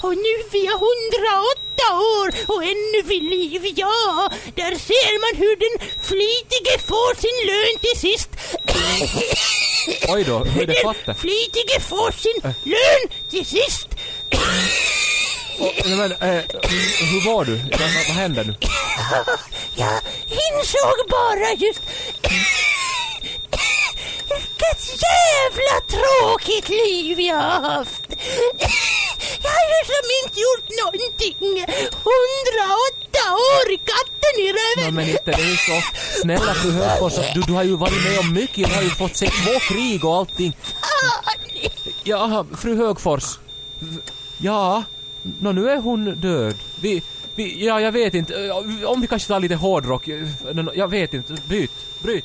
Och 0.01 0.15
nu 0.17 0.35
är 0.59 0.65
jag 0.65 0.79
108 0.83 1.85
år 2.17 2.29
och 2.55 2.63
ännu 2.65 3.03
vid 3.05 3.23
liv, 3.23 3.63
ja. 3.77 4.31
Där 4.55 4.75
ser 4.89 5.15
man 5.25 5.33
hur 5.43 5.57
den 5.65 5.89
flitige 6.09 6.79
får 6.87 7.15
sin 7.25 7.39
lön 7.51 7.79
till 7.81 8.01
sist. 8.01 8.31
Oj 10.09 10.25
då, 10.25 10.39
hur 10.39 10.63
är 10.63 10.67
det 10.67 10.73
Den 10.73 10.95
fatte? 10.95 11.15
flitige 11.15 11.81
får 11.89 12.13
sin 12.13 12.55
lön 12.65 13.03
till 13.31 13.47
sist. 13.47 13.89
Nej, 15.85 15.97
men, 15.97 16.13
eh, 16.13 16.43
hur 17.11 17.33
var 17.33 17.45
du? 17.45 17.57
Vad, 17.57 17.81
vad, 17.81 18.07
vad 18.09 18.17
hände 18.17 18.45
nu? 18.45 18.55
Jag 19.77 20.01
insåg 20.31 21.09
bara 21.11 21.53
just... 21.53 21.81
Vilket 24.31 25.03
jävla 25.09 25.77
tråkigt 25.89 26.69
liv 26.69 27.21
jag 27.21 27.37
har 27.37 27.61
haft. 27.71 28.03
Jag 29.43 29.51
har 29.51 29.67
ju 29.75 29.85
som 29.93 30.07
inte 30.25 30.41
gjort 30.41 30.69
någonting. 30.85 31.37
108 31.65 33.33
år, 33.33 33.77
katten 33.77 34.35
i 34.39 34.47
Ja, 34.49 34.55
röven. 34.83 34.95
men 34.95 35.09
inte 35.09 35.23
det 35.25 35.33
är 35.33 35.57
så. 35.57 35.83
Snälla 36.21 36.55
fru 36.55 36.71
Högfors, 36.71 37.13
du, 37.35 37.41
du 37.41 37.53
har 37.53 37.63
ju 37.65 37.77
varit 37.77 38.05
med 38.05 38.19
om 38.19 38.33
mycket. 38.33 38.69
Du 38.69 38.75
har 38.75 38.83
ju 38.83 38.91
fått 38.91 39.17
se 39.17 39.27
två 39.27 39.59
krig 39.75 40.05
och 40.05 40.15
allting. 40.17 40.57
Fan. 40.63 41.35
Jaha, 42.05 42.47
fru 42.59 42.77
Högfors. 42.77 43.39
Ja, 44.39 44.83
nå 45.41 45.53
nu 45.53 45.71
är 45.71 45.77
hon 45.77 46.21
död. 46.21 46.55
Vi, 46.81 47.03
vi, 47.35 47.67
ja 47.67 47.81
jag 47.81 47.93
vet 47.93 48.15
inte. 48.15 48.51
Om 48.87 49.01
vi 49.01 49.07
kanske 49.07 49.29
tar 49.29 49.41
lite 49.41 49.55
hårdrock. 49.55 50.09
Jag 50.75 50.89
vet 50.89 51.15
inte. 51.15 51.33
Bryt, 51.49 51.71
bryt. 52.03 52.25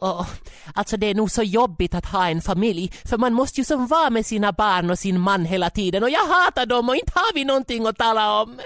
Åh, 0.00 0.26
alltså 0.74 0.96
det 0.96 1.10
är 1.10 1.14
nog 1.14 1.30
så 1.30 1.42
jobbigt 1.42 1.94
att 1.94 2.06
ha 2.06 2.28
en 2.28 2.42
familj, 2.42 2.92
för 3.04 3.18
man 3.18 3.32
måste 3.32 3.60
ju 3.60 3.64
som 3.64 3.86
vara 3.86 4.10
med 4.10 4.26
sina 4.26 4.52
barn 4.52 4.90
och 4.90 4.98
sin 4.98 5.20
man 5.20 5.44
hela 5.44 5.70
tiden 5.70 6.02
och 6.02 6.10
jag 6.10 6.26
hatar 6.26 6.66
dem 6.66 6.88
och 6.88 6.96
inte 6.96 7.12
har 7.14 7.34
vi 7.34 7.44
någonting 7.44 7.86
att 7.86 7.98
tala 7.98 8.42
om. 8.42 8.58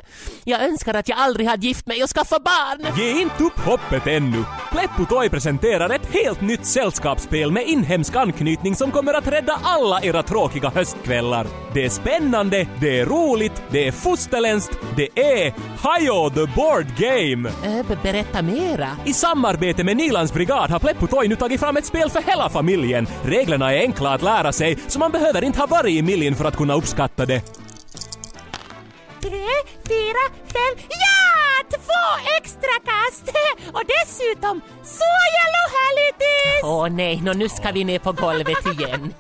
Jag 0.45 0.63
önskar 0.63 0.95
att 0.95 1.09
jag 1.09 1.19
aldrig 1.19 1.47
hade 1.49 1.67
gift 1.67 1.87
mig 1.87 2.03
och 2.03 2.09
skaffat 2.11 2.45
barn. 2.45 2.87
Ge 2.99 3.21
inte 3.23 3.45
upp 3.45 3.59
hoppet 3.59 4.07
ännu! 4.07 4.45
Pleppo 4.71 5.05
Toy 5.05 5.29
presenterar 5.29 5.91
ett 5.91 6.15
helt 6.15 6.41
nytt 6.41 6.67
sällskapsspel 6.67 7.51
med 7.53 7.67
inhemsk 7.69 8.17
anknytning 8.17 8.75
som 8.77 8.91
kommer 8.91 9.15
att 9.15 9.27
rädda 9.29 9.61
alla 9.63 10.03
era 10.03 10.23
tråkiga 10.23 10.69
höstkvällar. 10.71 11.47
Det 11.75 11.85
är 11.85 11.89
spännande, 11.91 12.67
det 12.81 13.01
är 13.01 13.07
roligt, 13.07 13.63
det 13.71 13.87
är 13.89 13.93
fosterländskt, 13.93 14.79
det 14.97 15.09
är 15.21 15.55
Hajo 15.79 16.31
the 16.31 16.47
Board 16.57 16.87
Game! 16.99 17.49
Äh, 17.49 17.87
be- 17.89 17.99
berätta 18.03 18.43
mera. 18.43 18.89
I 19.05 19.13
samarbete 19.13 19.85
med 19.85 19.97
Nilands 19.97 20.33
brigad 20.33 20.71
har 20.71 20.79
Pleppo 20.79 21.07
Toy 21.19 21.29
nu 21.29 21.37
tagit 21.37 21.61
fram 21.61 21.77
ett 21.77 21.87
spel 21.87 22.11
för 22.11 22.23
hela 22.23 22.49
familjen. 22.49 23.07
Reglerna 23.25 23.75
är 23.75 23.81
enkla 23.81 24.11
att 24.11 24.23
lära 24.23 24.53
sig, 24.53 24.79
så 24.89 24.99
man 24.99 25.13
behöver 25.13 25.45
inte 25.45 25.59
ha 25.59 25.67
varit 25.67 25.97
i 25.97 26.03
miljen 26.03 26.35
för 26.35 26.45
att 26.45 26.57
kunna 26.57 26.75
uppskatta 26.75 27.27
det. 27.27 27.41
Tre, 29.21 29.49
fyra, 29.89 30.25
fem, 30.53 30.87
ja! 30.89 31.78
Två 31.89 32.31
extra 32.39 32.71
kast! 32.85 33.37
Och 33.73 33.83
dessutom 33.87 34.61
så 34.85 35.11
jävla 35.39 35.63
härligt 35.79 36.21
is! 36.21 36.65
Åh 36.65 36.89
nej, 36.89 37.21
nå 37.23 37.33
nu 37.33 37.49
ska 37.49 37.71
vi 37.73 37.85
ner 37.85 37.99
på 37.99 38.13
golvet 38.13 38.67
igen. 38.67 39.15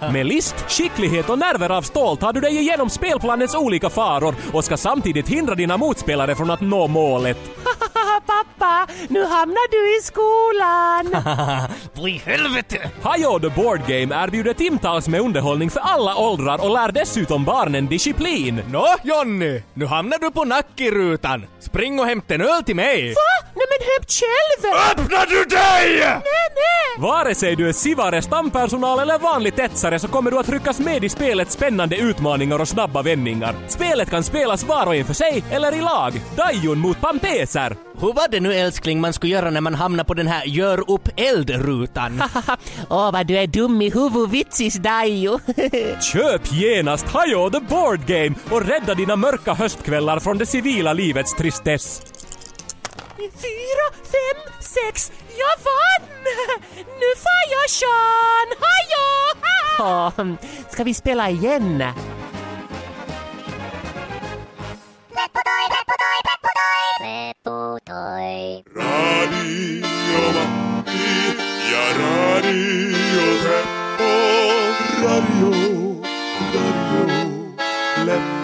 Med 0.12 0.26
list, 0.26 0.54
skicklighet 0.68 1.28
och 1.28 1.38
nerver 1.38 1.70
av 1.70 1.82
stål 1.82 2.16
tar 2.16 2.32
du 2.32 2.40
dig 2.40 2.56
igenom 2.58 2.90
spelplanens 2.90 3.54
olika 3.54 3.90
faror 3.90 4.34
och 4.52 4.64
ska 4.64 4.76
samtidigt 4.76 5.28
hindra 5.28 5.54
dina 5.54 5.76
motspelare 5.76 6.34
från 6.34 6.50
att 6.50 6.60
nå 6.60 6.86
målet. 6.86 7.38
Pappa, 8.26 8.86
nu 9.08 9.24
hamnar 9.24 9.70
du 9.70 9.98
i 9.98 10.02
skolan! 10.02 11.24
Vad 11.94 12.10
i 12.10 12.22
helvete! 12.24 12.90
Hajo 13.02 13.40
the 13.40 13.48
Board 13.48 13.80
Game 13.86 14.24
erbjuder 14.24 14.54
timtals 14.54 15.08
med 15.08 15.20
underhållning 15.20 15.70
för 15.70 15.80
alla 15.80 16.16
åldrar 16.16 16.64
och 16.64 16.70
lär 16.70 16.92
dessutom 16.92 17.44
barnen 17.44 17.86
disciplin. 17.86 18.62
Nå 18.70 18.86
Jonny, 19.04 19.62
nu 19.74 19.86
hamnar 19.86 20.18
du 20.18 20.30
på 20.30 20.44
nackrutan. 20.44 21.46
Spring 21.60 21.89
och 21.98 22.06
hämta 22.06 22.34
en 22.34 22.40
öl 22.40 22.62
till 22.64 22.76
mig. 22.76 23.08
Va? 23.08 23.49
Nej 23.60 23.66
men 23.70 23.86
hämt 23.90 24.12
själv! 24.20 24.74
Öppnar 24.90 25.26
du 25.26 25.44
dig? 25.44 25.98
Nej, 25.98 26.48
nej! 26.54 26.98
Vare 26.98 27.34
sig 27.34 27.56
du 27.56 27.68
är 27.68 27.72
sivare, 27.72 28.22
stampersonal 28.22 28.98
eller 28.98 29.18
vanlig 29.18 29.58
etsare 29.58 29.98
så 29.98 30.08
kommer 30.08 30.30
du 30.30 30.38
att 30.38 30.48
ryckas 30.48 30.78
med 30.78 31.04
i 31.04 31.08
spelets 31.08 31.54
spännande 31.54 31.96
utmaningar 31.96 32.58
och 32.58 32.68
snabba 32.68 33.02
vändningar. 33.02 33.54
Spelet 33.68 34.10
kan 34.10 34.22
spelas 34.22 34.64
var 34.64 34.86
och 34.86 34.94
en 34.94 35.04
för 35.04 35.14
sig 35.14 35.44
eller 35.50 35.74
i 35.74 35.80
lag. 35.80 36.22
Dajon 36.36 36.78
mot 36.78 37.00
Pampeser. 37.00 37.76
Hur 38.00 38.12
var 38.12 38.28
det 38.30 38.40
nu 38.40 38.54
älskling 38.54 39.00
man 39.00 39.12
skulle 39.12 39.32
göra 39.32 39.50
när 39.50 39.60
man 39.60 39.74
hamnar 39.74 40.04
på 40.04 40.14
den 40.14 40.26
här 40.26 40.44
gör 40.44 40.90
upp 40.90 41.08
eld-rutan? 41.16 42.22
Åh 42.90 43.12
vad 43.12 43.26
du 43.26 43.38
är 43.38 43.46
dum 43.46 43.82
i 43.82 43.90
huvudet, 43.90 44.30
vitsis 44.30 44.74
Dajo. 44.74 45.40
Köp 46.12 46.52
genast 46.52 47.06
Hajo 47.08 47.50
the 47.50 47.60
Board 47.60 48.06
Game 48.06 48.34
och 48.50 48.66
rädda 48.66 48.94
dina 48.94 49.16
mörka 49.16 49.54
höstkvällar 49.54 50.20
från 50.20 50.38
det 50.38 50.46
civila 50.46 50.92
livets 50.92 51.34
tristess. 51.34 52.02
Fyra, 53.20 53.86
fem, 53.92 54.52
sex, 54.60 55.12
jag 55.28 55.56
vann! 55.64 56.08
Nu 56.76 57.08
får 57.16 57.42
jag 57.50 57.70
Sean! 57.70 58.48
Hallå! 58.60 59.06
Åh, 59.78 60.34
ska 60.70 60.84
vi 60.84 60.94
spela 60.94 61.30
igen? 61.30 61.84
Radio 68.76 69.10
ja 71.70 71.84
Radio. 71.98 72.60
Radio, 75.02 75.52
Radio 76.54 77.04
Leppo. 78.04 78.39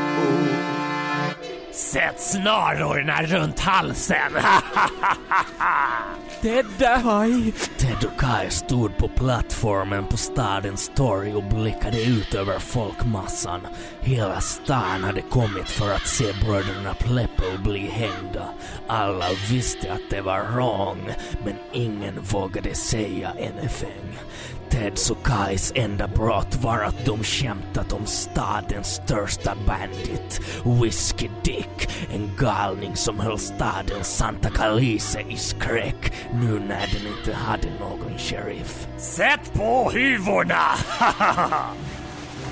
Sätt 1.96 2.20
snarorna 2.20 3.22
runt 3.22 3.60
halsen. 3.60 4.32
Tedde! 6.42 7.02
Ted 7.76 8.04
och 8.04 8.20
Kai 8.20 8.50
stod 8.50 8.96
på 8.96 9.08
plattformen 9.08 10.04
på 10.04 10.16
stadens 10.16 10.90
torg 10.94 11.34
och 11.34 11.44
blickade 11.44 12.02
ut 12.02 12.34
över 12.34 12.58
folkmassan. 12.58 13.60
Hela 14.00 14.40
stan 14.40 15.04
hade 15.04 15.22
kommit 15.22 15.70
för 15.70 15.94
att 15.94 16.06
se 16.06 16.24
bröderna 16.44 16.94
Pleppo 16.94 17.62
bli 17.64 17.86
hängda. 17.86 18.48
Alla 18.86 19.26
visste 19.50 19.92
att 19.92 20.10
det 20.10 20.20
var 20.20 20.40
wrong, 20.40 21.10
men 21.44 21.54
ingen 21.72 22.22
vågade 22.22 22.74
säga 22.74 23.28
anything. 23.28 24.18
Teds 24.76 25.10
och 25.10 25.26
Kais 25.26 25.72
enda 25.74 26.08
brott 26.08 26.56
var 26.62 26.78
att 26.78 27.04
de 27.04 27.24
skämtat 27.24 27.92
om 27.92 28.06
stadens 28.06 29.00
största 29.04 29.56
bandit, 29.66 30.40
Whiskey 30.82 31.30
Dick, 31.44 31.85
en 32.14 32.30
galning 32.38 32.96
som 32.96 33.20
höll 33.20 33.38
staden 33.38 34.04
Santa 34.04 34.50
Calice 34.50 35.20
i 35.28 35.36
skräck 35.36 36.12
nu 36.32 36.58
när 36.58 36.86
den 36.86 37.06
inte 37.18 37.34
hade 37.34 37.68
någon 37.80 38.18
sheriff. 38.18 38.88
Sätt 38.98 39.52
på 39.52 39.90
huvorna! 39.90 40.62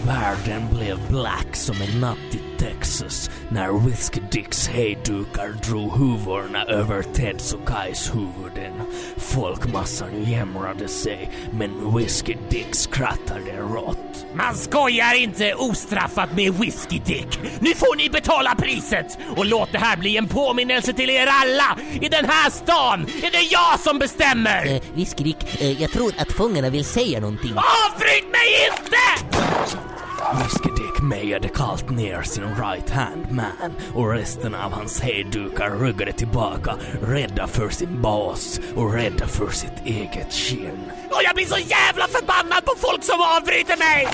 Världen 0.06 0.68
blev 0.72 1.08
black 1.08 1.56
som 1.56 1.76
en 1.82 2.00
natt 2.00 2.34
i 2.34 2.40
Texas 2.58 3.30
när 3.48 3.86
Whiskey 3.86 4.22
Dicks 4.30 4.68
hejdukar 4.68 5.48
drog 5.48 5.92
huvorna 5.92 6.64
över 6.64 7.02
Teds 7.02 7.52
och 7.52 7.68
Kais 7.68 8.14
huvuden. 8.14 8.72
Folkmassan 9.16 10.24
jämrade 10.24 10.88
sig, 10.88 11.30
men 11.52 11.96
Whiskey 11.96 12.36
Dick 12.50 12.74
skrattade 12.74 13.56
rått. 13.60 14.26
Man 14.34 14.54
skojar 14.54 15.14
inte 15.14 15.54
ostraffat 15.54 16.36
med 16.36 16.54
Whiskey 16.54 16.98
Dick. 16.98 17.38
Nu 17.60 17.74
får 17.74 17.96
ni 17.96 18.10
betala 18.10 18.54
priset! 18.54 19.18
Och 19.36 19.46
låt 19.46 19.72
det 19.72 19.78
här 19.78 19.96
bli 19.96 20.16
en 20.16 20.28
påminnelse 20.28 20.92
till 20.92 21.10
er 21.10 21.26
alla! 21.26 21.78
I 22.00 22.08
den 22.08 22.24
här 22.24 22.50
stan 22.50 23.02
är 23.02 23.30
det 23.30 23.42
jag 23.50 23.80
som 23.80 23.98
bestämmer! 23.98 24.66
Eh, 24.66 24.82
Whiskerick, 24.94 25.60
eh, 25.60 25.82
jag 25.82 25.90
tror 25.92 26.12
att 26.18 26.32
fångarna 26.32 26.70
vill 26.70 26.84
säga 26.84 27.20
någonting. 27.20 27.52
Avbryt 27.52 28.30
mig 28.30 28.68
inte! 28.70 29.93
Whiskey 30.38 30.70
Dick 30.76 31.02
mejade 31.02 31.48
kallt 31.48 31.90
ner 31.90 32.22
sin 32.22 32.44
right 32.44 32.90
hand 32.90 33.30
man 33.30 33.72
och 33.94 34.10
resten 34.10 34.54
av 34.54 34.72
hans 34.72 35.00
hejdukar 35.00 35.70
ruggade 35.70 36.12
tillbaka, 36.12 36.74
rädda 37.02 37.46
för 37.46 37.68
sin 37.68 38.02
bas 38.02 38.60
och 38.76 38.92
rädda 38.92 39.26
för 39.26 39.50
sitt 39.50 39.86
eget 39.86 40.32
skinn. 40.32 40.90
Och 41.10 41.20
jag 41.24 41.34
blir 41.34 41.46
så 41.46 41.58
jävla 41.58 42.08
förbannad 42.08 42.64
på 42.64 42.72
folk 42.76 43.04
som 43.04 43.20
avbryter 43.20 43.76
mig! 43.76 44.08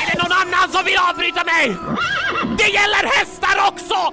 Är 0.00 0.12
det 0.12 0.22
någon 0.22 0.32
annan 0.32 0.72
som 0.72 0.84
vill 0.84 0.98
avbryta 1.10 1.44
mig? 1.44 1.76
Det 2.58 2.68
gäller 2.68 3.18
hästar 3.18 3.68
också! 3.68 4.12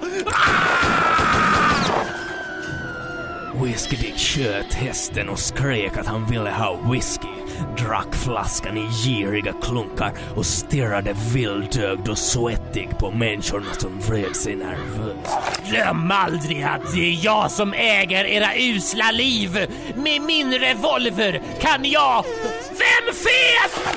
Whiskey 3.64 3.96
Dick 3.96 4.18
sköt 4.18 4.74
hästen 4.74 5.28
och 5.28 5.38
skrek 5.38 5.96
att 5.96 6.06
han 6.06 6.26
ville 6.26 6.50
ha 6.50 6.76
whisky, 6.90 7.35
drack 7.78 8.14
flaskan 8.14 8.76
i 8.76 8.88
giriga 9.04 9.52
klunkar 9.62 10.12
och 10.36 10.46
stirrade 10.46 11.14
vildögd 11.34 12.08
och 12.08 12.18
svettig 12.18 12.88
på 12.98 13.10
människorna 13.10 13.74
som 13.78 14.00
vred 14.00 14.36
sig 14.36 14.56
nervöst. 14.56 15.38
Glöm 15.70 16.10
aldrig 16.10 16.62
att 16.62 16.92
det 16.94 17.00
är 17.00 17.24
jag 17.24 17.50
som 17.50 17.72
äger 17.72 18.24
era 18.24 18.48
usla 18.56 19.10
liv. 19.10 19.66
Med 19.96 20.22
min 20.22 20.54
revolver 20.54 21.42
kan 21.60 21.84
jag... 21.84 22.24
Vem 22.70 23.14
fes? 23.14 23.96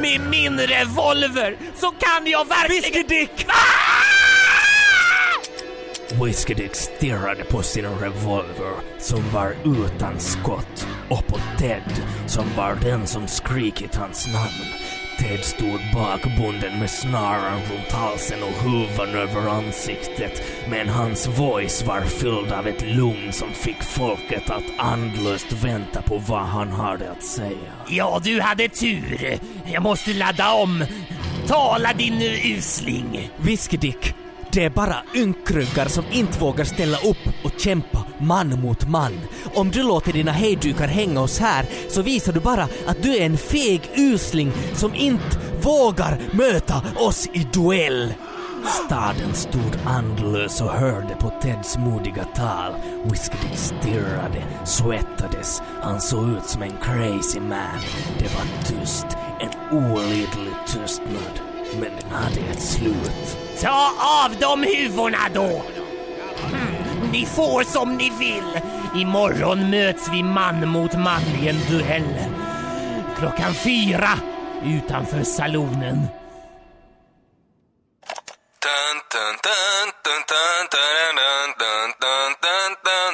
Med 0.00 0.20
min 0.30 0.60
revolver 0.60 1.56
så 1.74 1.90
kan 1.90 2.26
jag 2.26 2.48
verkligen... 2.48 2.82
Whisky 2.82 3.02
Dick! 3.02 3.30
Whiskey 3.30 3.73
Dick 6.56 6.74
stirrade 6.74 7.44
på 7.44 7.62
sin 7.62 7.84
revolver 7.84 8.74
som 8.98 9.22
var 9.32 9.54
utan 9.64 10.20
skott 10.20 10.86
och 11.08 11.26
på 11.26 11.38
Ted 11.58 12.02
som 12.26 12.44
var 12.56 12.78
den 12.82 13.06
som 13.06 13.28
skrikit 13.28 13.94
hans 13.94 14.26
namn. 14.32 14.70
Ted 15.18 15.44
stod 15.44 15.80
bakbunden 15.94 16.78
med 16.78 16.90
snaran 16.90 17.60
runt 17.70 17.92
halsen 17.92 18.42
och 18.42 18.70
huvan 18.70 19.08
över 19.08 19.48
ansiktet 19.48 20.42
men 20.68 20.88
hans 20.88 21.26
voice 21.26 21.84
var 21.86 22.00
fylld 22.00 22.52
av 22.52 22.66
ett 22.66 22.82
lugn 22.82 23.32
som 23.32 23.48
fick 23.48 23.82
folket 23.82 24.50
att 24.50 24.64
andlöst 24.78 25.52
vänta 25.52 26.02
på 26.02 26.18
vad 26.18 26.46
han 26.46 26.72
hade 26.72 27.10
att 27.10 27.22
säga. 27.22 27.72
Ja, 27.88 28.20
du 28.24 28.40
hade 28.40 28.68
tur. 28.68 29.38
Jag 29.72 29.82
måste 29.82 30.12
ladda 30.12 30.52
om. 30.52 30.84
Tala 31.46 31.92
din 31.92 32.22
usling. 32.22 33.30
Whiskey 33.36 33.76
Dick, 33.76 34.14
det 34.54 34.64
är 34.64 34.70
bara 34.70 34.96
ynkryggar 35.14 35.88
som 35.88 36.04
inte 36.12 36.38
vågar 36.38 36.64
ställa 36.64 36.96
upp 36.96 37.44
och 37.44 37.60
kämpa 37.60 38.04
man 38.18 38.60
mot 38.60 38.88
man. 38.88 39.20
Om 39.54 39.70
du 39.70 39.82
låter 39.82 40.12
dina 40.12 40.32
hejdukar 40.32 40.88
hänga 40.88 41.20
oss 41.20 41.38
här 41.38 41.66
så 41.88 42.02
visar 42.02 42.32
du 42.32 42.40
bara 42.40 42.68
att 42.86 43.02
du 43.02 43.16
är 43.16 43.26
en 43.26 43.36
feg 43.36 43.90
usling 43.94 44.52
som 44.74 44.94
inte 44.94 45.38
vågar 45.62 46.18
möta 46.32 46.82
oss 46.96 47.28
i 47.32 47.46
duell. 47.52 48.14
Staden 48.84 49.34
stod 49.34 49.76
andlös 49.84 50.60
och 50.60 50.70
hörde 50.70 51.16
på 51.20 51.32
Teds 51.42 51.78
modiga 51.78 52.24
tal. 52.24 52.72
Whiskey 53.04 53.56
stirrade, 53.56 54.44
svettades, 54.64 55.62
han 55.82 56.00
såg 56.00 56.28
ut 56.28 56.44
som 56.44 56.62
en 56.62 56.76
crazy 56.82 57.40
man. 57.40 57.80
Det 58.18 58.34
var 58.34 58.64
tyst, 58.64 59.06
en 59.40 59.78
olidlig 59.78 60.54
tystnad. 60.66 61.53
Men 61.80 61.92
är 61.92 62.30
det 62.34 62.60
slut? 62.60 63.38
Ta 63.60 63.92
av 64.24 64.36
dem 64.40 64.62
huvorna 64.62 65.28
då! 65.34 65.62
Mm, 66.52 67.10
ni 67.12 67.26
får 67.26 67.62
som 67.62 67.96
ni 67.96 68.10
vill. 68.18 68.60
Imorgon 68.94 69.70
möts 69.70 70.08
vi 70.12 70.22
man 70.22 70.68
mot 70.68 70.94
man 70.94 71.22
i 71.42 71.48
en 71.48 71.60
duell. 71.70 72.18
Klockan 73.18 73.54
fyra 73.54 74.18
utanför 74.64 75.22
salonen. 75.22 76.08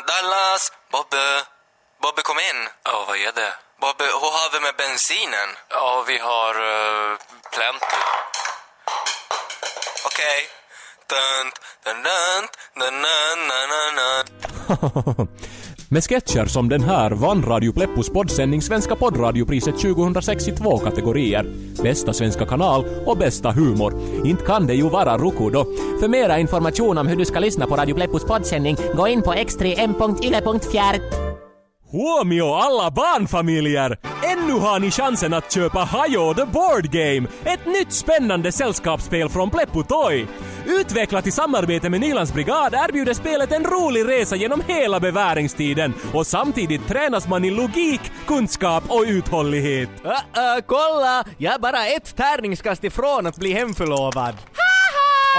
Dallas! 0.06 0.72
Bobbe! 0.92 1.44
Bobbe 2.02 2.22
kom 2.22 2.38
in! 2.38 2.68
Ja, 2.84 3.04
vad 3.08 3.16
är 3.16 3.32
det? 3.32 3.52
Bobbe, 3.80 4.04
hur 4.04 4.32
har 4.38 4.52
vi 4.52 4.60
med 4.60 4.74
bensinen? 4.76 5.48
Ja, 5.68 6.04
vi 6.06 6.18
har 6.18 6.54
uh, 6.60 7.18
plenty. 7.52 8.00
Okej. 10.06 10.40
Med 15.88 16.04
sketcher 16.04 16.46
som 16.46 16.68
den 16.68 16.82
här 16.82 17.10
vann 17.10 17.42
Radio 17.42 17.72
Pleppos 17.72 18.10
poddsändning 18.10 18.62
Svenska 18.62 18.96
poddradiopriset 18.96 19.78
2006 19.78 20.48
i 20.48 20.52
två 20.52 20.78
kategorier. 20.78 21.46
Bästa 21.82 22.12
svenska 22.12 22.46
kanal 22.46 22.84
och 23.06 23.16
bästa 23.16 23.50
humor. 23.50 23.94
Inte 24.26 24.44
kan 24.44 24.66
det 24.66 24.74
ju 24.74 24.88
vara 24.88 25.18
Roku 25.18 25.50
då. 25.50 25.64
För 26.00 26.08
mera 26.08 26.38
information 26.38 26.98
om 26.98 27.06
hur 27.06 27.16
du 27.16 27.24
ska 27.24 27.40
lyssna 27.40 27.66
på 27.66 27.76
Radio 27.76 27.94
Pleppos 27.94 28.24
poddsändning, 28.24 28.76
gå 28.96 29.08
in 29.08 29.22
på 29.22 29.32
x3m.yle.fjärt. 29.32 31.29
Huomio 31.92 32.54
alla 32.54 32.90
barnfamiljer! 32.90 33.98
Ännu 34.22 34.52
har 34.52 34.80
ni 34.80 34.90
chansen 34.90 35.34
att 35.34 35.52
köpa 35.52 35.78
Hajo 35.78 36.34
the 36.34 36.44
Board 36.44 36.90
Game, 36.90 37.28
ett 37.44 37.66
nytt 37.66 37.92
spännande 37.92 38.52
sällskapsspel 38.52 39.28
från 39.28 39.50
Pleppo 39.50 39.82
Toy. 39.82 40.26
Utvecklat 40.66 41.26
i 41.26 41.30
samarbete 41.30 41.90
med 41.90 42.00
Nylands 42.00 42.34
brigad 42.34 42.74
erbjuder 42.74 43.14
spelet 43.14 43.52
en 43.52 43.64
rolig 43.64 44.08
resa 44.08 44.36
genom 44.36 44.62
hela 44.66 45.00
beväringstiden 45.00 45.94
och 46.14 46.26
samtidigt 46.26 46.88
tränas 46.88 47.28
man 47.28 47.44
i 47.44 47.50
logik, 47.50 48.00
kunskap 48.26 48.84
och 48.88 49.04
uthållighet. 49.06 49.90
Äh, 50.04 50.10
äh, 50.10 50.62
kolla! 50.66 51.24
Jag 51.38 51.54
är 51.54 51.58
bara 51.58 51.86
ett 51.86 52.16
tärningskast 52.16 52.84
ifrån 52.84 53.26
att 53.26 53.36
bli 53.36 53.52
hemförlovad. 53.52 54.34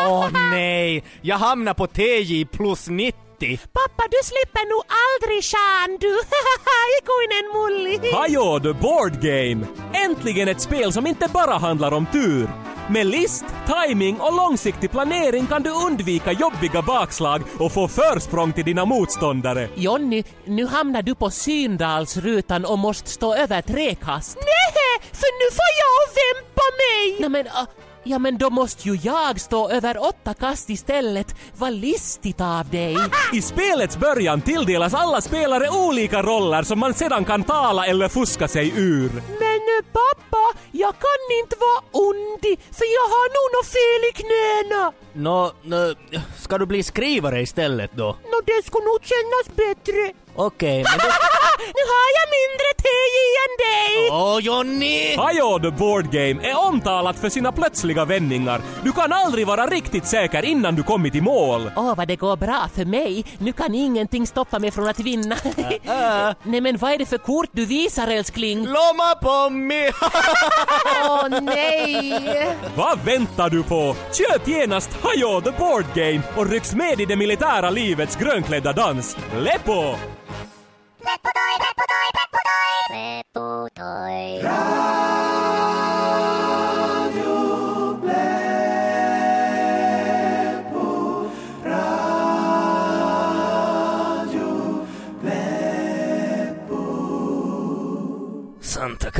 Åh 0.08 0.28
nej! 0.52 1.04
Jag 1.22 1.38
hamnar 1.38 1.74
på 1.74 1.88
TJ 1.88 2.46
plus 2.46 2.90
90. 2.90 3.31
Pappa, 3.50 4.04
du 4.12 4.18
slipper 4.24 4.66
nog 4.70 4.84
aldrig 5.06 5.44
Sean 5.44 5.98
du. 6.00 6.14
Ikuinen 6.98 7.46
mulli. 7.54 8.12
Hajo 8.12 8.60
the 8.60 8.74
Board 8.74 9.22
Game! 9.22 9.66
Äntligen 10.06 10.48
ett 10.48 10.62
spel 10.62 10.94
som 10.94 11.08
inte 11.08 11.28
bara 11.34 11.58
handlar 11.58 11.92
om 11.94 12.06
tur. 12.06 12.50
Med 12.90 13.08
list, 13.08 13.46
timing 13.68 14.20
och 14.20 14.36
långsiktig 14.36 14.92
planering 14.92 15.48
kan 15.48 15.64
du 15.64 15.70
undvika 15.70 16.32
jobbiga 16.32 16.82
bakslag 16.82 17.42
och 17.60 17.72
få 17.72 17.88
försprång 17.88 18.54
till 18.54 18.66
dina 18.66 18.86
motståndare. 18.86 19.70
Jonny, 19.76 20.24
nu 20.46 20.66
hamnar 20.66 21.02
du 21.02 21.16
på 21.16 21.30
Syndalsrutan 21.30 22.66
och 22.66 22.80
måste 22.80 23.10
stå 23.10 23.36
över 23.36 23.62
tre 23.62 23.96
kast. 23.96 24.38
Nej, 24.38 25.10
för 25.12 25.32
nu 25.42 25.56
får 25.56 25.72
jag 25.84 25.98
vempa 26.22 26.64
mig. 26.82 27.18
Nej 27.20 27.30
men, 27.30 27.48
ah, 27.48 27.68
ja 28.04 28.20
men 28.20 28.38
då 28.38 28.50
måste 28.50 28.90
ju 28.90 28.96
jag 29.04 29.40
stå 29.40 29.70
över 29.70 30.08
åtta 30.08 30.34
kast 30.34 30.70
istället. 30.70 31.36
Vad 31.58 31.74
listigt 31.74 32.42
av 32.42 32.70
dig. 32.70 32.98
I 33.34 33.42
spelets 33.42 33.98
början 33.98 34.42
tilldelas 34.42 34.94
alla 34.94 35.22
spelare 35.22 35.70
olika 35.70 36.22
roller 36.22 36.64
som 36.64 36.80
man 36.80 36.94
sedan 36.94 37.26
kan 37.26 37.44
tala 37.44 37.86
eller 37.86 38.10
fuska 38.10 38.48
sig 38.48 38.74
ur. 38.76 39.12
Men 39.14 39.62
eh, 39.78 39.86
pappa, 39.92 40.60
jag 40.72 40.94
kan 40.94 41.38
inte 41.44 41.56
vara 41.60 42.08
ondig 42.08 42.60
för 42.72 42.86
jag 42.86 43.08
har 43.16 43.28
nog 43.38 43.48
något 43.56 43.72
fel 43.78 44.02
i 44.10 44.14
knäna. 44.22 44.92
Nå, 45.14 45.52
nå, 45.64 45.94
ska 46.38 46.58
du 46.58 46.66
bli 46.66 46.84
skrivare 46.84 47.42
istället 47.42 47.92
då? 47.96 48.06
Nå, 48.06 48.42
det 48.46 48.66
skulle 48.66 48.86
nog 48.86 49.00
kännas 49.04 49.56
bättre. 49.56 50.14
Okej, 50.46 50.84
men 50.84 50.98
då... 50.98 51.06
nu 51.76 51.82
har 51.94 52.08
jag 52.20 52.28
mindre 52.40 52.68
TJ 52.78 53.18
än 53.46 53.54
dig. 53.66 54.10
Åh 54.12 54.40
Jonny! 54.40 55.16
Hajo 55.18 55.60
the 55.60 55.72
Board 55.72 56.12
Game 56.12 56.50
är 56.50 56.68
omtalat 56.68 57.20
för 57.20 57.30
sina 57.30 57.52
plötsliga 57.52 58.06
vändningar. 58.06 58.62
Du 58.84 58.92
kan 58.92 59.14
aldrig 59.14 59.48
vara 59.48 59.68
riktigt 59.68 60.08
säker 60.08 60.46
innan 60.46 60.76
du 60.76 60.84
kommit 60.84 61.16
i 61.16 61.22
mål. 61.22 61.72
Åh, 61.76 61.96
vad 61.96 62.08
det 62.08 62.16
går 62.16 62.38
bra 62.38 62.68
för 62.76 62.86
mig. 62.86 63.26
Nu 63.38 63.54
kan 63.54 63.76
ingenting 63.76 64.28
stoppa 64.28 64.60
mig 64.60 64.72
från 64.72 64.88
att 64.88 65.00
vinna. 65.00 65.36
Äh, 65.36 66.36
Nej 66.44 66.62
men 66.62 66.78
vad 66.78 66.92
är 66.92 66.98
det 66.98 67.06
för 67.06 67.18
kort 67.18 67.50
du 67.52 67.66
visar 67.66 68.08
älskling? 68.08 68.66
Lomma 68.66 69.16
pommi! 69.22 69.92
Åh 71.06 71.42
nej! 71.42 72.56
Vad 72.76 73.00
väntar 73.00 73.50
du 73.50 73.64
på? 73.64 73.96
Köp 74.14 74.48
genast 74.48 74.90
Hajo 75.04 75.42
the 75.42 75.52
Board 75.52 75.86
Game 75.96 76.22
och 76.36 76.50
rycks 76.50 76.74
med 76.74 77.00
i 77.02 77.06
det 77.06 77.16
militära 77.16 77.70
livets 77.70 78.16
grönklädda 78.16 78.74
dans. 78.74 79.18
Leppo! 79.40 79.96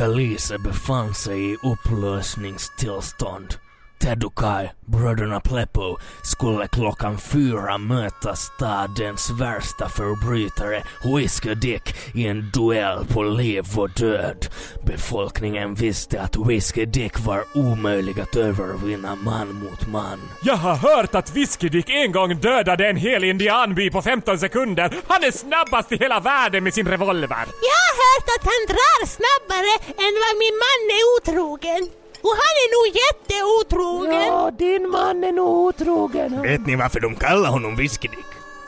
Kalise 0.02 0.58
befann 0.58 1.14
sig 1.14 1.52
i 1.52 1.56
upplösningstillstånd. 1.62 3.54
Ted 4.02 4.24
och 4.24 4.38
Kai, 4.38 4.68
bröderna 4.86 5.40
Pleppo, 5.40 5.96
skulle 6.22 6.68
klockan 6.68 7.18
fyra 7.18 7.78
möta 7.78 8.36
stadens 8.36 9.30
värsta 9.30 9.88
förbrytare, 9.88 10.82
Whiskey 11.16 11.54
Dick, 11.54 11.94
i 12.14 12.26
en 12.26 12.50
duell 12.50 13.06
på 13.06 13.22
liv 13.22 13.64
och 13.76 13.90
död. 13.90 14.46
Befolkningen 14.86 15.74
visste 15.74 16.20
att 16.20 16.36
Whiskey 16.36 16.86
Dick 16.86 17.20
var 17.26 17.44
omöjlig 17.54 18.20
att 18.20 18.36
övervinna 18.36 19.14
man 19.14 19.54
mot 19.54 19.86
man. 19.86 20.20
Jag 20.42 20.56
har 20.56 20.74
hört 20.76 21.14
att 21.14 21.36
Whiskey 21.36 21.68
Dick 21.68 21.90
en 21.90 22.12
gång 22.12 22.40
dödade 22.40 22.88
en 22.88 22.96
hel 22.96 23.24
indianby 23.24 23.90
på 23.90 24.02
15 24.02 24.38
sekunder. 24.38 24.94
Han 25.06 25.24
är 25.24 25.30
snabbast 25.30 25.92
i 25.92 25.96
hela 25.96 26.20
världen 26.20 26.64
med 26.64 26.74
sin 26.74 26.88
revolver. 26.88 27.46
Jag 27.70 27.80
har 27.86 27.94
hört 28.02 28.28
att 28.36 28.44
han 28.44 28.62
drar 28.68 29.06
snabbare 29.06 29.72
än 29.86 30.14
vad 30.22 30.34
min 30.38 30.56
man 30.64 30.80
är 30.98 31.04
otrogen. 31.16 32.01
Och 32.22 32.34
han 32.42 32.54
är 32.64 32.68
nog 32.76 32.96
jätteotrogen. 33.02 34.26
Ja, 34.26 34.50
din 34.58 34.90
man 34.90 35.24
är 35.24 35.32
nog 35.32 35.48
otrogen. 35.48 36.42
Vet 36.42 36.66
ni 36.66 36.76
varför 36.76 37.00
de 37.00 37.16
kallar 37.16 37.50
honom 37.50 37.76
Whiskey 37.76 38.08
Dick? 38.08 38.26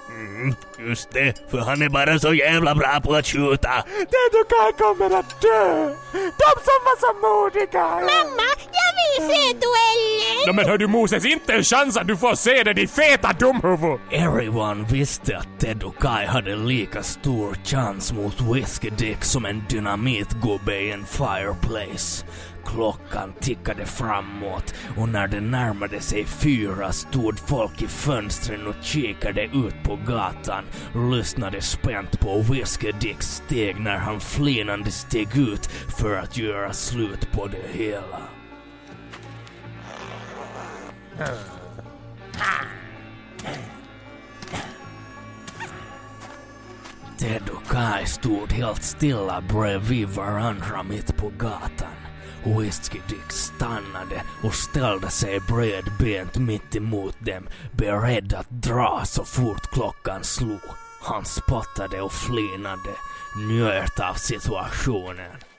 Mm, 0.09 0.55
just 0.88 1.11
det, 1.11 1.51
för 1.51 1.59
han 1.59 1.83
är 1.83 1.88
bara 1.88 2.19
så 2.19 2.35
jävla 2.35 2.75
bra 2.75 3.01
på 3.05 3.14
att 3.14 3.27
skjuta. 3.27 3.71
Dedukai 3.99 4.73
kommer 4.79 5.19
att 5.19 5.40
dö. 5.40 5.95
De 6.12 6.51
som 6.67 6.79
var 6.85 6.97
så 7.01 7.12
modiga. 7.27 7.85
Mamma, 7.85 8.49
jag 8.73 8.90
vill 8.99 9.35
se 9.35 9.53
duellen. 9.53 10.47
Nå 10.47 10.53
men 10.53 10.64
hör 10.64 10.79
du 10.79 10.87
Moses, 10.87 11.25
inte 11.25 11.53
en 11.53 11.62
chans 11.64 11.97
att 11.97 12.09
du 12.09 12.17
får 12.17 12.35
se 12.35 12.62
det, 12.62 12.73
din 12.73 12.88
feta 12.88 13.33
dumhuvud! 13.33 14.01
Everyone 14.11 14.85
visste 14.93 15.37
att 15.37 15.61
Ted 15.61 15.83
och 15.83 15.99
Kai 15.99 16.27
hade 16.27 16.57
lika 16.57 17.03
stor 17.03 17.57
chans 17.64 18.12
mot 18.12 18.40
Whiskey 18.40 18.90
Dick 18.90 19.25
som 19.25 19.45
en 19.45 19.62
dynamitgubbe 19.69 20.77
i 20.77 20.90
en 20.93 21.07
fireplace. 21.07 22.25
Klockan 22.64 23.33
tickade 23.40 23.87
framåt 23.87 24.74
och 24.96 25.09
när 25.09 25.29
det 25.29 25.40
närmade 25.40 26.00
sig 26.00 26.24
fyra 26.24 26.92
stod 26.92 27.38
folk 27.38 27.83
i 27.83 27.87
fönstren 27.87 28.66
och 28.66 28.83
kikade 28.83 29.44
ut 29.44 29.83
på 29.85 29.98
gatan, 30.07 30.64
lyssnade 31.12 31.61
spänt 31.61 32.20
på 32.20 32.38
Whiskey 32.38 32.92
Dicks 33.00 33.27
steg 33.27 33.81
när 33.81 33.96
han 33.96 34.20
flinande 34.20 34.90
steg 34.90 35.37
ut 35.37 35.66
för 35.98 36.16
att 36.16 36.37
göra 36.37 36.72
slut 36.72 37.33
på 37.33 37.46
det 37.46 37.79
hela. 37.79 38.20
Ted 47.18 47.48
och 47.48 47.66
Kai 47.66 48.07
stod 48.07 48.53
helt 48.53 48.83
stilla 48.83 49.40
bredvid 49.40 50.09
varandra 50.09 50.83
mitt 50.83 51.16
på 51.16 51.33
gatan. 51.38 51.93
Whiskey 52.44 53.00
Dick 53.09 53.33
stannade 53.33 54.22
och 54.42 54.54
ställde 54.54 55.11
sig 55.11 55.40
bredbent 55.40 56.37
mitt 56.37 56.76
emot 56.76 57.16
dem, 57.18 57.48
beredd 57.72 58.35
att 58.35 58.50
dra 58.50 59.02
så 59.04 59.24
fort 59.24 59.70
klockan 59.72 60.24
slog. 60.24 60.61
Han 61.02 61.24
spottade 61.24 62.00
och 62.00 62.12
flinade, 62.12 62.90
njöt 63.48 64.00
av 64.00 64.14
situationen. 64.14 65.54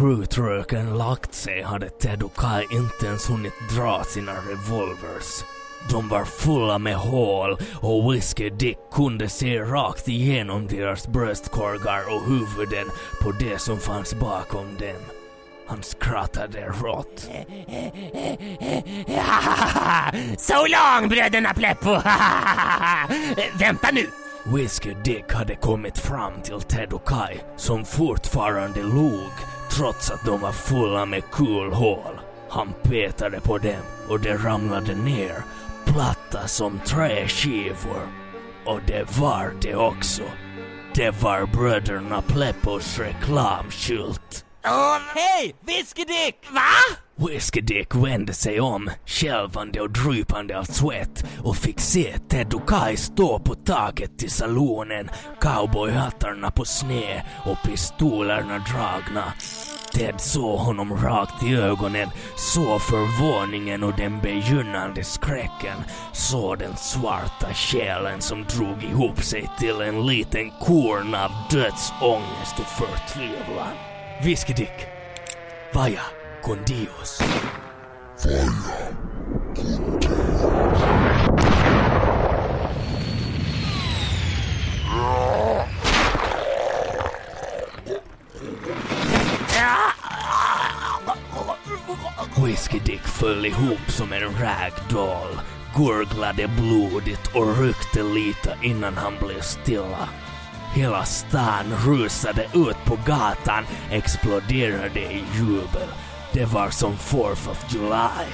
När 0.00 0.16
kruttröken 0.16 0.98
lagt 0.98 1.34
sig 1.34 1.62
hade 1.62 1.90
Ted 1.90 2.22
och 2.22 2.36
Kai 2.36 2.66
inte 2.70 3.06
ens 3.06 3.30
hunnit 3.30 3.52
dra 3.76 4.04
sina 4.04 4.32
revolvers. 4.32 5.44
De 5.90 6.08
var 6.08 6.24
fulla 6.24 6.78
med 6.78 6.94
hål 6.96 7.58
och 7.80 8.12
Whiskey 8.12 8.50
Dick 8.50 8.78
kunde 8.92 9.28
se 9.28 9.60
rakt 9.60 10.08
igenom 10.08 10.66
deras 10.66 11.08
bröstkorgar 11.08 12.02
och 12.14 12.22
huvuden 12.28 12.86
på 13.22 13.32
det 13.32 13.58
som 13.58 13.78
fanns 13.78 14.14
bakom 14.14 14.76
dem. 14.78 15.02
Han 15.66 15.82
skrattade 15.82 16.72
rått. 16.82 17.30
So 20.38 20.66
long 20.66 21.08
bröderna 21.08 21.54
Pleppo! 21.54 21.90
Vänta 23.58 23.88
nu! 23.92 24.06
Whiskey 24.44 24.94
Dick 25.04 25.32
hade 25.32 25.54
kommit 25.54 25.98
fram 25.98 26.32
till 26.42 26.60
Ted 26.60 26.92
och 26.92 27.08
Kai 27.08 27.38
som 27.56 27.84
fortfarande 27.84 28.82
log 28.82 29.30
trots 29.70 30.10
att 30.10 30.24
de 30.24 30.40
var 30.40 30.52
fulla 30.52 31.06
med 31.06 31.30
kulhål. 31.32 32.20
Han 32.48 32.72
petade 32.82 33.40
på 33.40 33.58
dem 33.58 33.82
och 34.08 34.20
de 34.20 34.36
ramlade 34.36 34.94
ner, 34.94 35.44
platta 35.84 36.48
som 36.48 36.78
träskivor. 36.78 38.08
Och 38.66 38.80
det 38.86 39.18
var 39.18 39.52
det 39.62 39.74
också. 39.74 40.22
Det 40.94 41.22
var 41.22 41.46
bröderna 41.46 42.22
Pleppos 42.22 42.98
reklamskylt. 42.98 44.44
Hej! 44.62 45.54
Whisky 45.66 46.04
Dick! 46.04 46.36
Va? 46.50 46.96
Whiskey 47.28 47.60
Dick 47.60 47.94
vände 47.94 48.34
sig 48.34 48.60
om, 48.60 48.90
skälvande 49.06 49.80
och 49.80 49.90
drypande 49.90 50.58
av 50.58 50.64
svett 50.64 51.24
och 51.44 51.56
fick 51.56 51.80
se 51.80 52.18
Ted 52.28 52.54
och 52.54 52.68
Kai 52.68 52.96
stå 52.96 53.38
på 53.38 53.54
taket 53.54 54.18
till 54.18 54.30
salonen, 54.30 55.10
cowboyhattarna 55.40 56.50
på 56.50 56.64
sned 56.64 57.22
och 57.46 57.68
pistolerna 57.68 58.58
dragna. 58.58 59.32
Ted 59.92 60.20
såg 60.20 60.58
honom 60.58 60.96
rakt 60.96 61.42
i 61.42 61.54
ögonen, 61.54 62.08
såg 62.36 62.82
förvåningen 62.82 63.82
och 63.82 63.96
den 63.96 64.20
begynnande 64.20 65.04
skräcken, 65.04 65.76
såg 66.12 66.58
den 66.58 66.76
svarta 66.76 67.54
själen 67.54 68.20
som 68.20 68.44
drog 68.44 68.84
ihop 68.84 69.22
sig 69.22 69.50
till 69.58 69.80
en 69.80 70.06
liten 70.06 70.50
korn 70.50 71.14
av 71.14 71.30
dödsångest 71.50 72.58
och 72.58 72.66
förtvivlan. 72.66 73.89
Whiskey 74.22 74.52
Dick, 74.52 74.86
vaya 75.72 76.02
con 76.42 76.62
Dios. 76.66 77.22
Whiskey 92.36 92.80
Dick 92.84 93.00
föll 93.00 93.46
ihop 93.46 93.78
som 93.88 94.12
en 94.12 94.20
ragdoll, 94.20 95.40
gurglade 95.76 96.48
blodigt 96.48 97.26
och 97.34 97.58
ryckte 97.58 98.02
lite 98.02 98.58
innan 98.62 98.96
han 98.96 99.12
blev 99.20 99.40
stilla. 99.40 100.08
Hela 100.74 101.04
stan 101.04 101.72
rusade 101.86 102.46
ut 102.54 102.76
på 102.84 102.98
gatan, 103.06 103.64
exploderade 103.90 105.00
i 105.00 105.24
jubel. 105.34 105.88
Det 106.32 106.44
var 106.44 106.70
som 106.70 106.92
4th 106.92 107.50
of 107.50 107.64
July. 107.74 108.26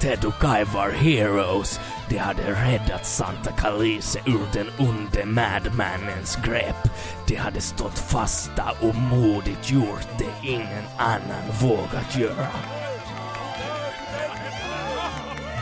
Ted 0.00 0.24
och 0.24 0.40
Kai 0.40 0.64
var 0.64 0.90
heroes. 0.90 1.80
De 2.08 2.18
hade 2.18 2.42
räddat 2.42 3.06
Santa 3.06 3.50
Calise 3.50 4.18
ur 4.26 4.46
den 4.52 4.66
onde 4.78 5.24
madmannens 5.26 6.36
grepp. 6.36 6.88
De 7.26 7.36
hade 7.36 7.60
stått 7.60 7.98
fasta 7.98 8.64
och 8.80 8.94
modigt 8.94 9.70
gjort 9.70 10.08
det 10.18 10.48
ingen 10.48 10.84
annan 10.96 11.44
vågat 11.60 12.16
göra. 12.16 12.48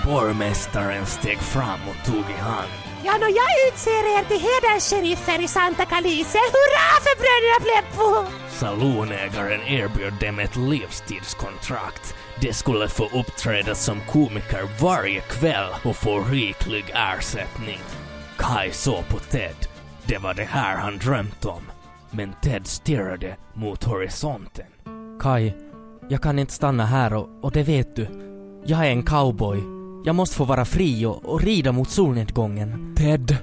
Borgmästaren 0.05 1.07
steg 1.07 1.39
fram 1.39 1.81
och 1.89 2.07
tog 2.07 2.31
i 2.31 2.41
hand. 2.41 2.92
Ja, 3.05 3.13
nå 3.21 3.27
jag 3.27 3.53
utser 3.69 4.19
er 4.19 4.25
till 4.25 4.41
hederssheriffer 4.47 5.45
i 5.45 5.49
Santa 5.49 5.85
Calise. 5.85 6.39
Hurra 6.39 6.89
för 7.05 7.15
bröderna 7.23 7.59
Pleppo! 7.67 8.37
Salonägaren 8.49 9.61
erbjöd 9.63 10.13
dem 10.21 10.39
ett 10.39 10.57
livstidskontrakt. 10.57 12.15
De 12.41 12.53
skulle 12.53 12.89
få 12.89 13.05
uppträda 13.05 13.75
som 13.75 14.01
komiker 14.01 14.83
varje 14.83 15.21
kväll 15.21 15.69
och 15.85 15.97
få 15.97 16.21
riklig 16.21 16.85
ersättning. 16.95 17.81
Kai 18.39 18.73
såg 18.73 19.09
på 19.09 19.19
Ted. 19.19 19.57
Det 20.07 20.19
var 20.19 20.35
det 20.35 20.45
här 20.45 20.77
han 20.77 20.99
drömt 20.99 21.45
om. 21.45 21.63
Men 22.11 22.33
Ted 22.43 22.67
stirrade 22.67 23.37
mot 23.55 23.85
horisonten. 23.85 24.67
Kai, 25.21 25.53
jag 26.09 26.23
kan 26.23 26.39
inte 26.39 26.53
stanna 26.53 26.87
här 26.87 27.15
och, 27.15 27.29
och 27.43 27.53
det 27.53 27.63
vet 27.63 27.97
du. 27.97 28.07
Jag 28.65 28.87
är 28.87 28.91
en 28.91 29.03
cowboy. 29.03 29.82
Jag 30.05 30.15
måste 30.15 30.37
få 30.37 30.45
vara 30.45 30.65
fri 30.65 31.07
och, 31.07 31.25
och 31.25 31.43
rida 31.43 31.73
mot 31.73 31.91
solnedgången. 31.91 32.95
Ted. 32.97 33.37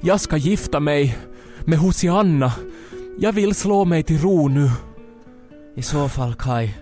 Jag 0.00 0.20
ska 0.20 0.36
gifta 0.36 0.80
mig 0.80 1.18
med 1.64 1.78
Hosianna. 1.78 2.52
Jag 3.18 3.32
vill 3.32 3.54
slå 3.54 3.84
mig 3.84 4.02
till 4.02 4.18
ro 4.18 4.48
nu. 4.48 4.70
I 5.76 5.82
så 5.82 6.08
fall, 6.08 6.34
Kai, 6.34 6.74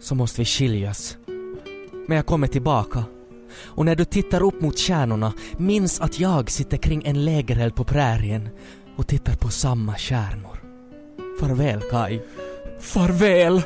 så 0.00 0.14
måste 0.14 0.40
vi 0.40 0.44
skiljas. 0.44 1.16
Men 2.08 2.16
jag 2.16 2.26
kommer 2.26 2.46
tillbaka. 2.46 3.04
Och 3.62 3.84
när 3.84 3.96
du 3.96 4.04
tittar 4.04 4.42
upp 4.42 4.60
mot 4.60 4.78
stjärnorna, 4.78 5.32
minns 5.56 6.00
att 6.00 6.20
jag 6.20 6.50
sitter 6.50 6.76
kring 6.76 7.02
en 7.06 7.24
lägereld 7.24 7.74
på 7.74 7.84
prärien 7.84 8.48
och 8.96 9.06
tittar 9.06 9.34
på 9.34 9.48
samma 9.48 9.94
stjärnor. 9.94 10.60
Farväl, 11.40 11.80
Kai. 11.90 12.20
Farväl! 12.80 13.62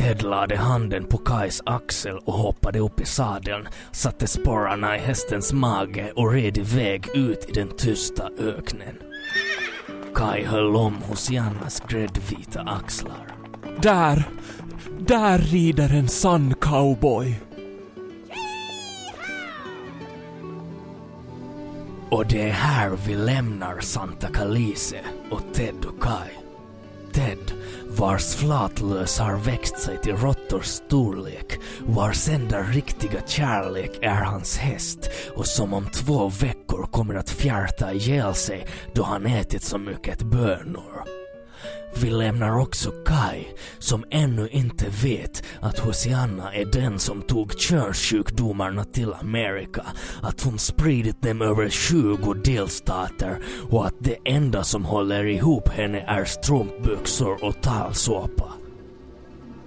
Ted 0.00 0.22
lade 0.22 0.56
handen 0.56 1.04
på 1.04 1.18
Kais 1.18 1.62
axel 1.66 2.18
och 2.18 2.32
hoppade 2.32 2.78
upp 2.78 3.00
i 3.00 3.04
sadeln, 3.04 3.68
satte 3.92 4.26
sporrarna 4.26 4.96
i 4.96 4.98
hästens 4.98 5.52
mage 5.52 6.12
och 6.16 6.32
red 6.32 6.58
iväg 6.58 7.08
ut 7.14 7.48
i 7.48 7.52
den 7.52 7.68
tysta 7.76 8.30
öknen. 8.38 8.96
Kai 10.14 10.44
höll 10.44 10.76
om 10.76 10.96
Hosiannas 11.02 11.82
gräddvita 11.88 12.60
axlar. 12.60 13.36
Där, 13.82 14.28
där 14.98 15.38
rider 15.38 15.94
en 15.94 16.08
sann 16.08 16.54
cowboy. 16.54 17.40
Och 22.10 22.26
det 22.26 22.42
är 22.48 22.52
här 22.52 22.98
vi 23.06 23.14
lämnar 23.14 23.80
Santa 23.80 24.28
Calise 24.28 25.00
och 25.30 25.42
Ted 25.52 25.84
och 25.84 26.02
Kai. 26.02 26.39
Ted, 27.12 27.52
vars 27.88 28.34
flatlös 28.34 29.18
har 29.18 29.36
växt 29.36 29.78
sig 29.78 29.98
till 30.02 30.16
råttors 30.16 30.66
storlek, 30.66 31.58
vars 31.86 32.28
enda 32.28 32.62
riktiga 32.62 33.20
kärlek 33.26 33.98
är 34.02 34.24
hans 34.24 34.56
häst 34.56 35.10
och 35.36 35.46
som 35.46 35.74
om 35.74 35.86
två 35.86 36.28
veckor 36.28 36.86
kommer 36.86 37.14
att 37.14 37.30
fjärta 37.30 37.92
ihjäl 37.92 38.34
sig 38.34 38.66
då 38.94 39.02
han 39.02 39.26
ätit 39.26 39.62
så 39.62 39.78
mycket 39.78 40.22
bönor. 40.22 41.19
Vi 41.94 42.10
lämnar 42.10 42.60
också 42.60 42.90
Kai, 42.90 43.44
som 43.78 44.04
ännu 44.10 44.48
inte 44.48 44.86
vet 45.02 45.42
att 45.60 45.78
Hosianna 45.78 46.54
är 46.54 46.64
den 46.64 46.98
som 46.98 47.22
tog 47.22 47.58
könssjukdomarna 47.58 48.84
till 48.84 49.12
Amerika, 49.12 49.86
att 50.22 50.42
hon 50.42 50.58
spridit 50.58 51.22
dem 51.22 51.42
över 51.42 51.68
20 51.68 52.34
delstater 52.34 53.38
och 53.70 53.86
att 53.86 53.94
det 53.98 54.16
enda 54.24 54.64
som 54.64 54.84
håller 54.84 55.24
ihop 55.24 55.68
henne 55.68 56.00
är 56.00 56.24
strumpbyxor 56.24 57.44
och 57.44 57.62
talsåpa. 57.62 58.52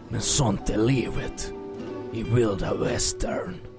Men 0.10 0.22
sånt 0.22 0.70
är 0.70 0.78
livet 0.78 1.54
i 2.14 2.24
vilda 2.24 2.74
västern. 2.74 3.73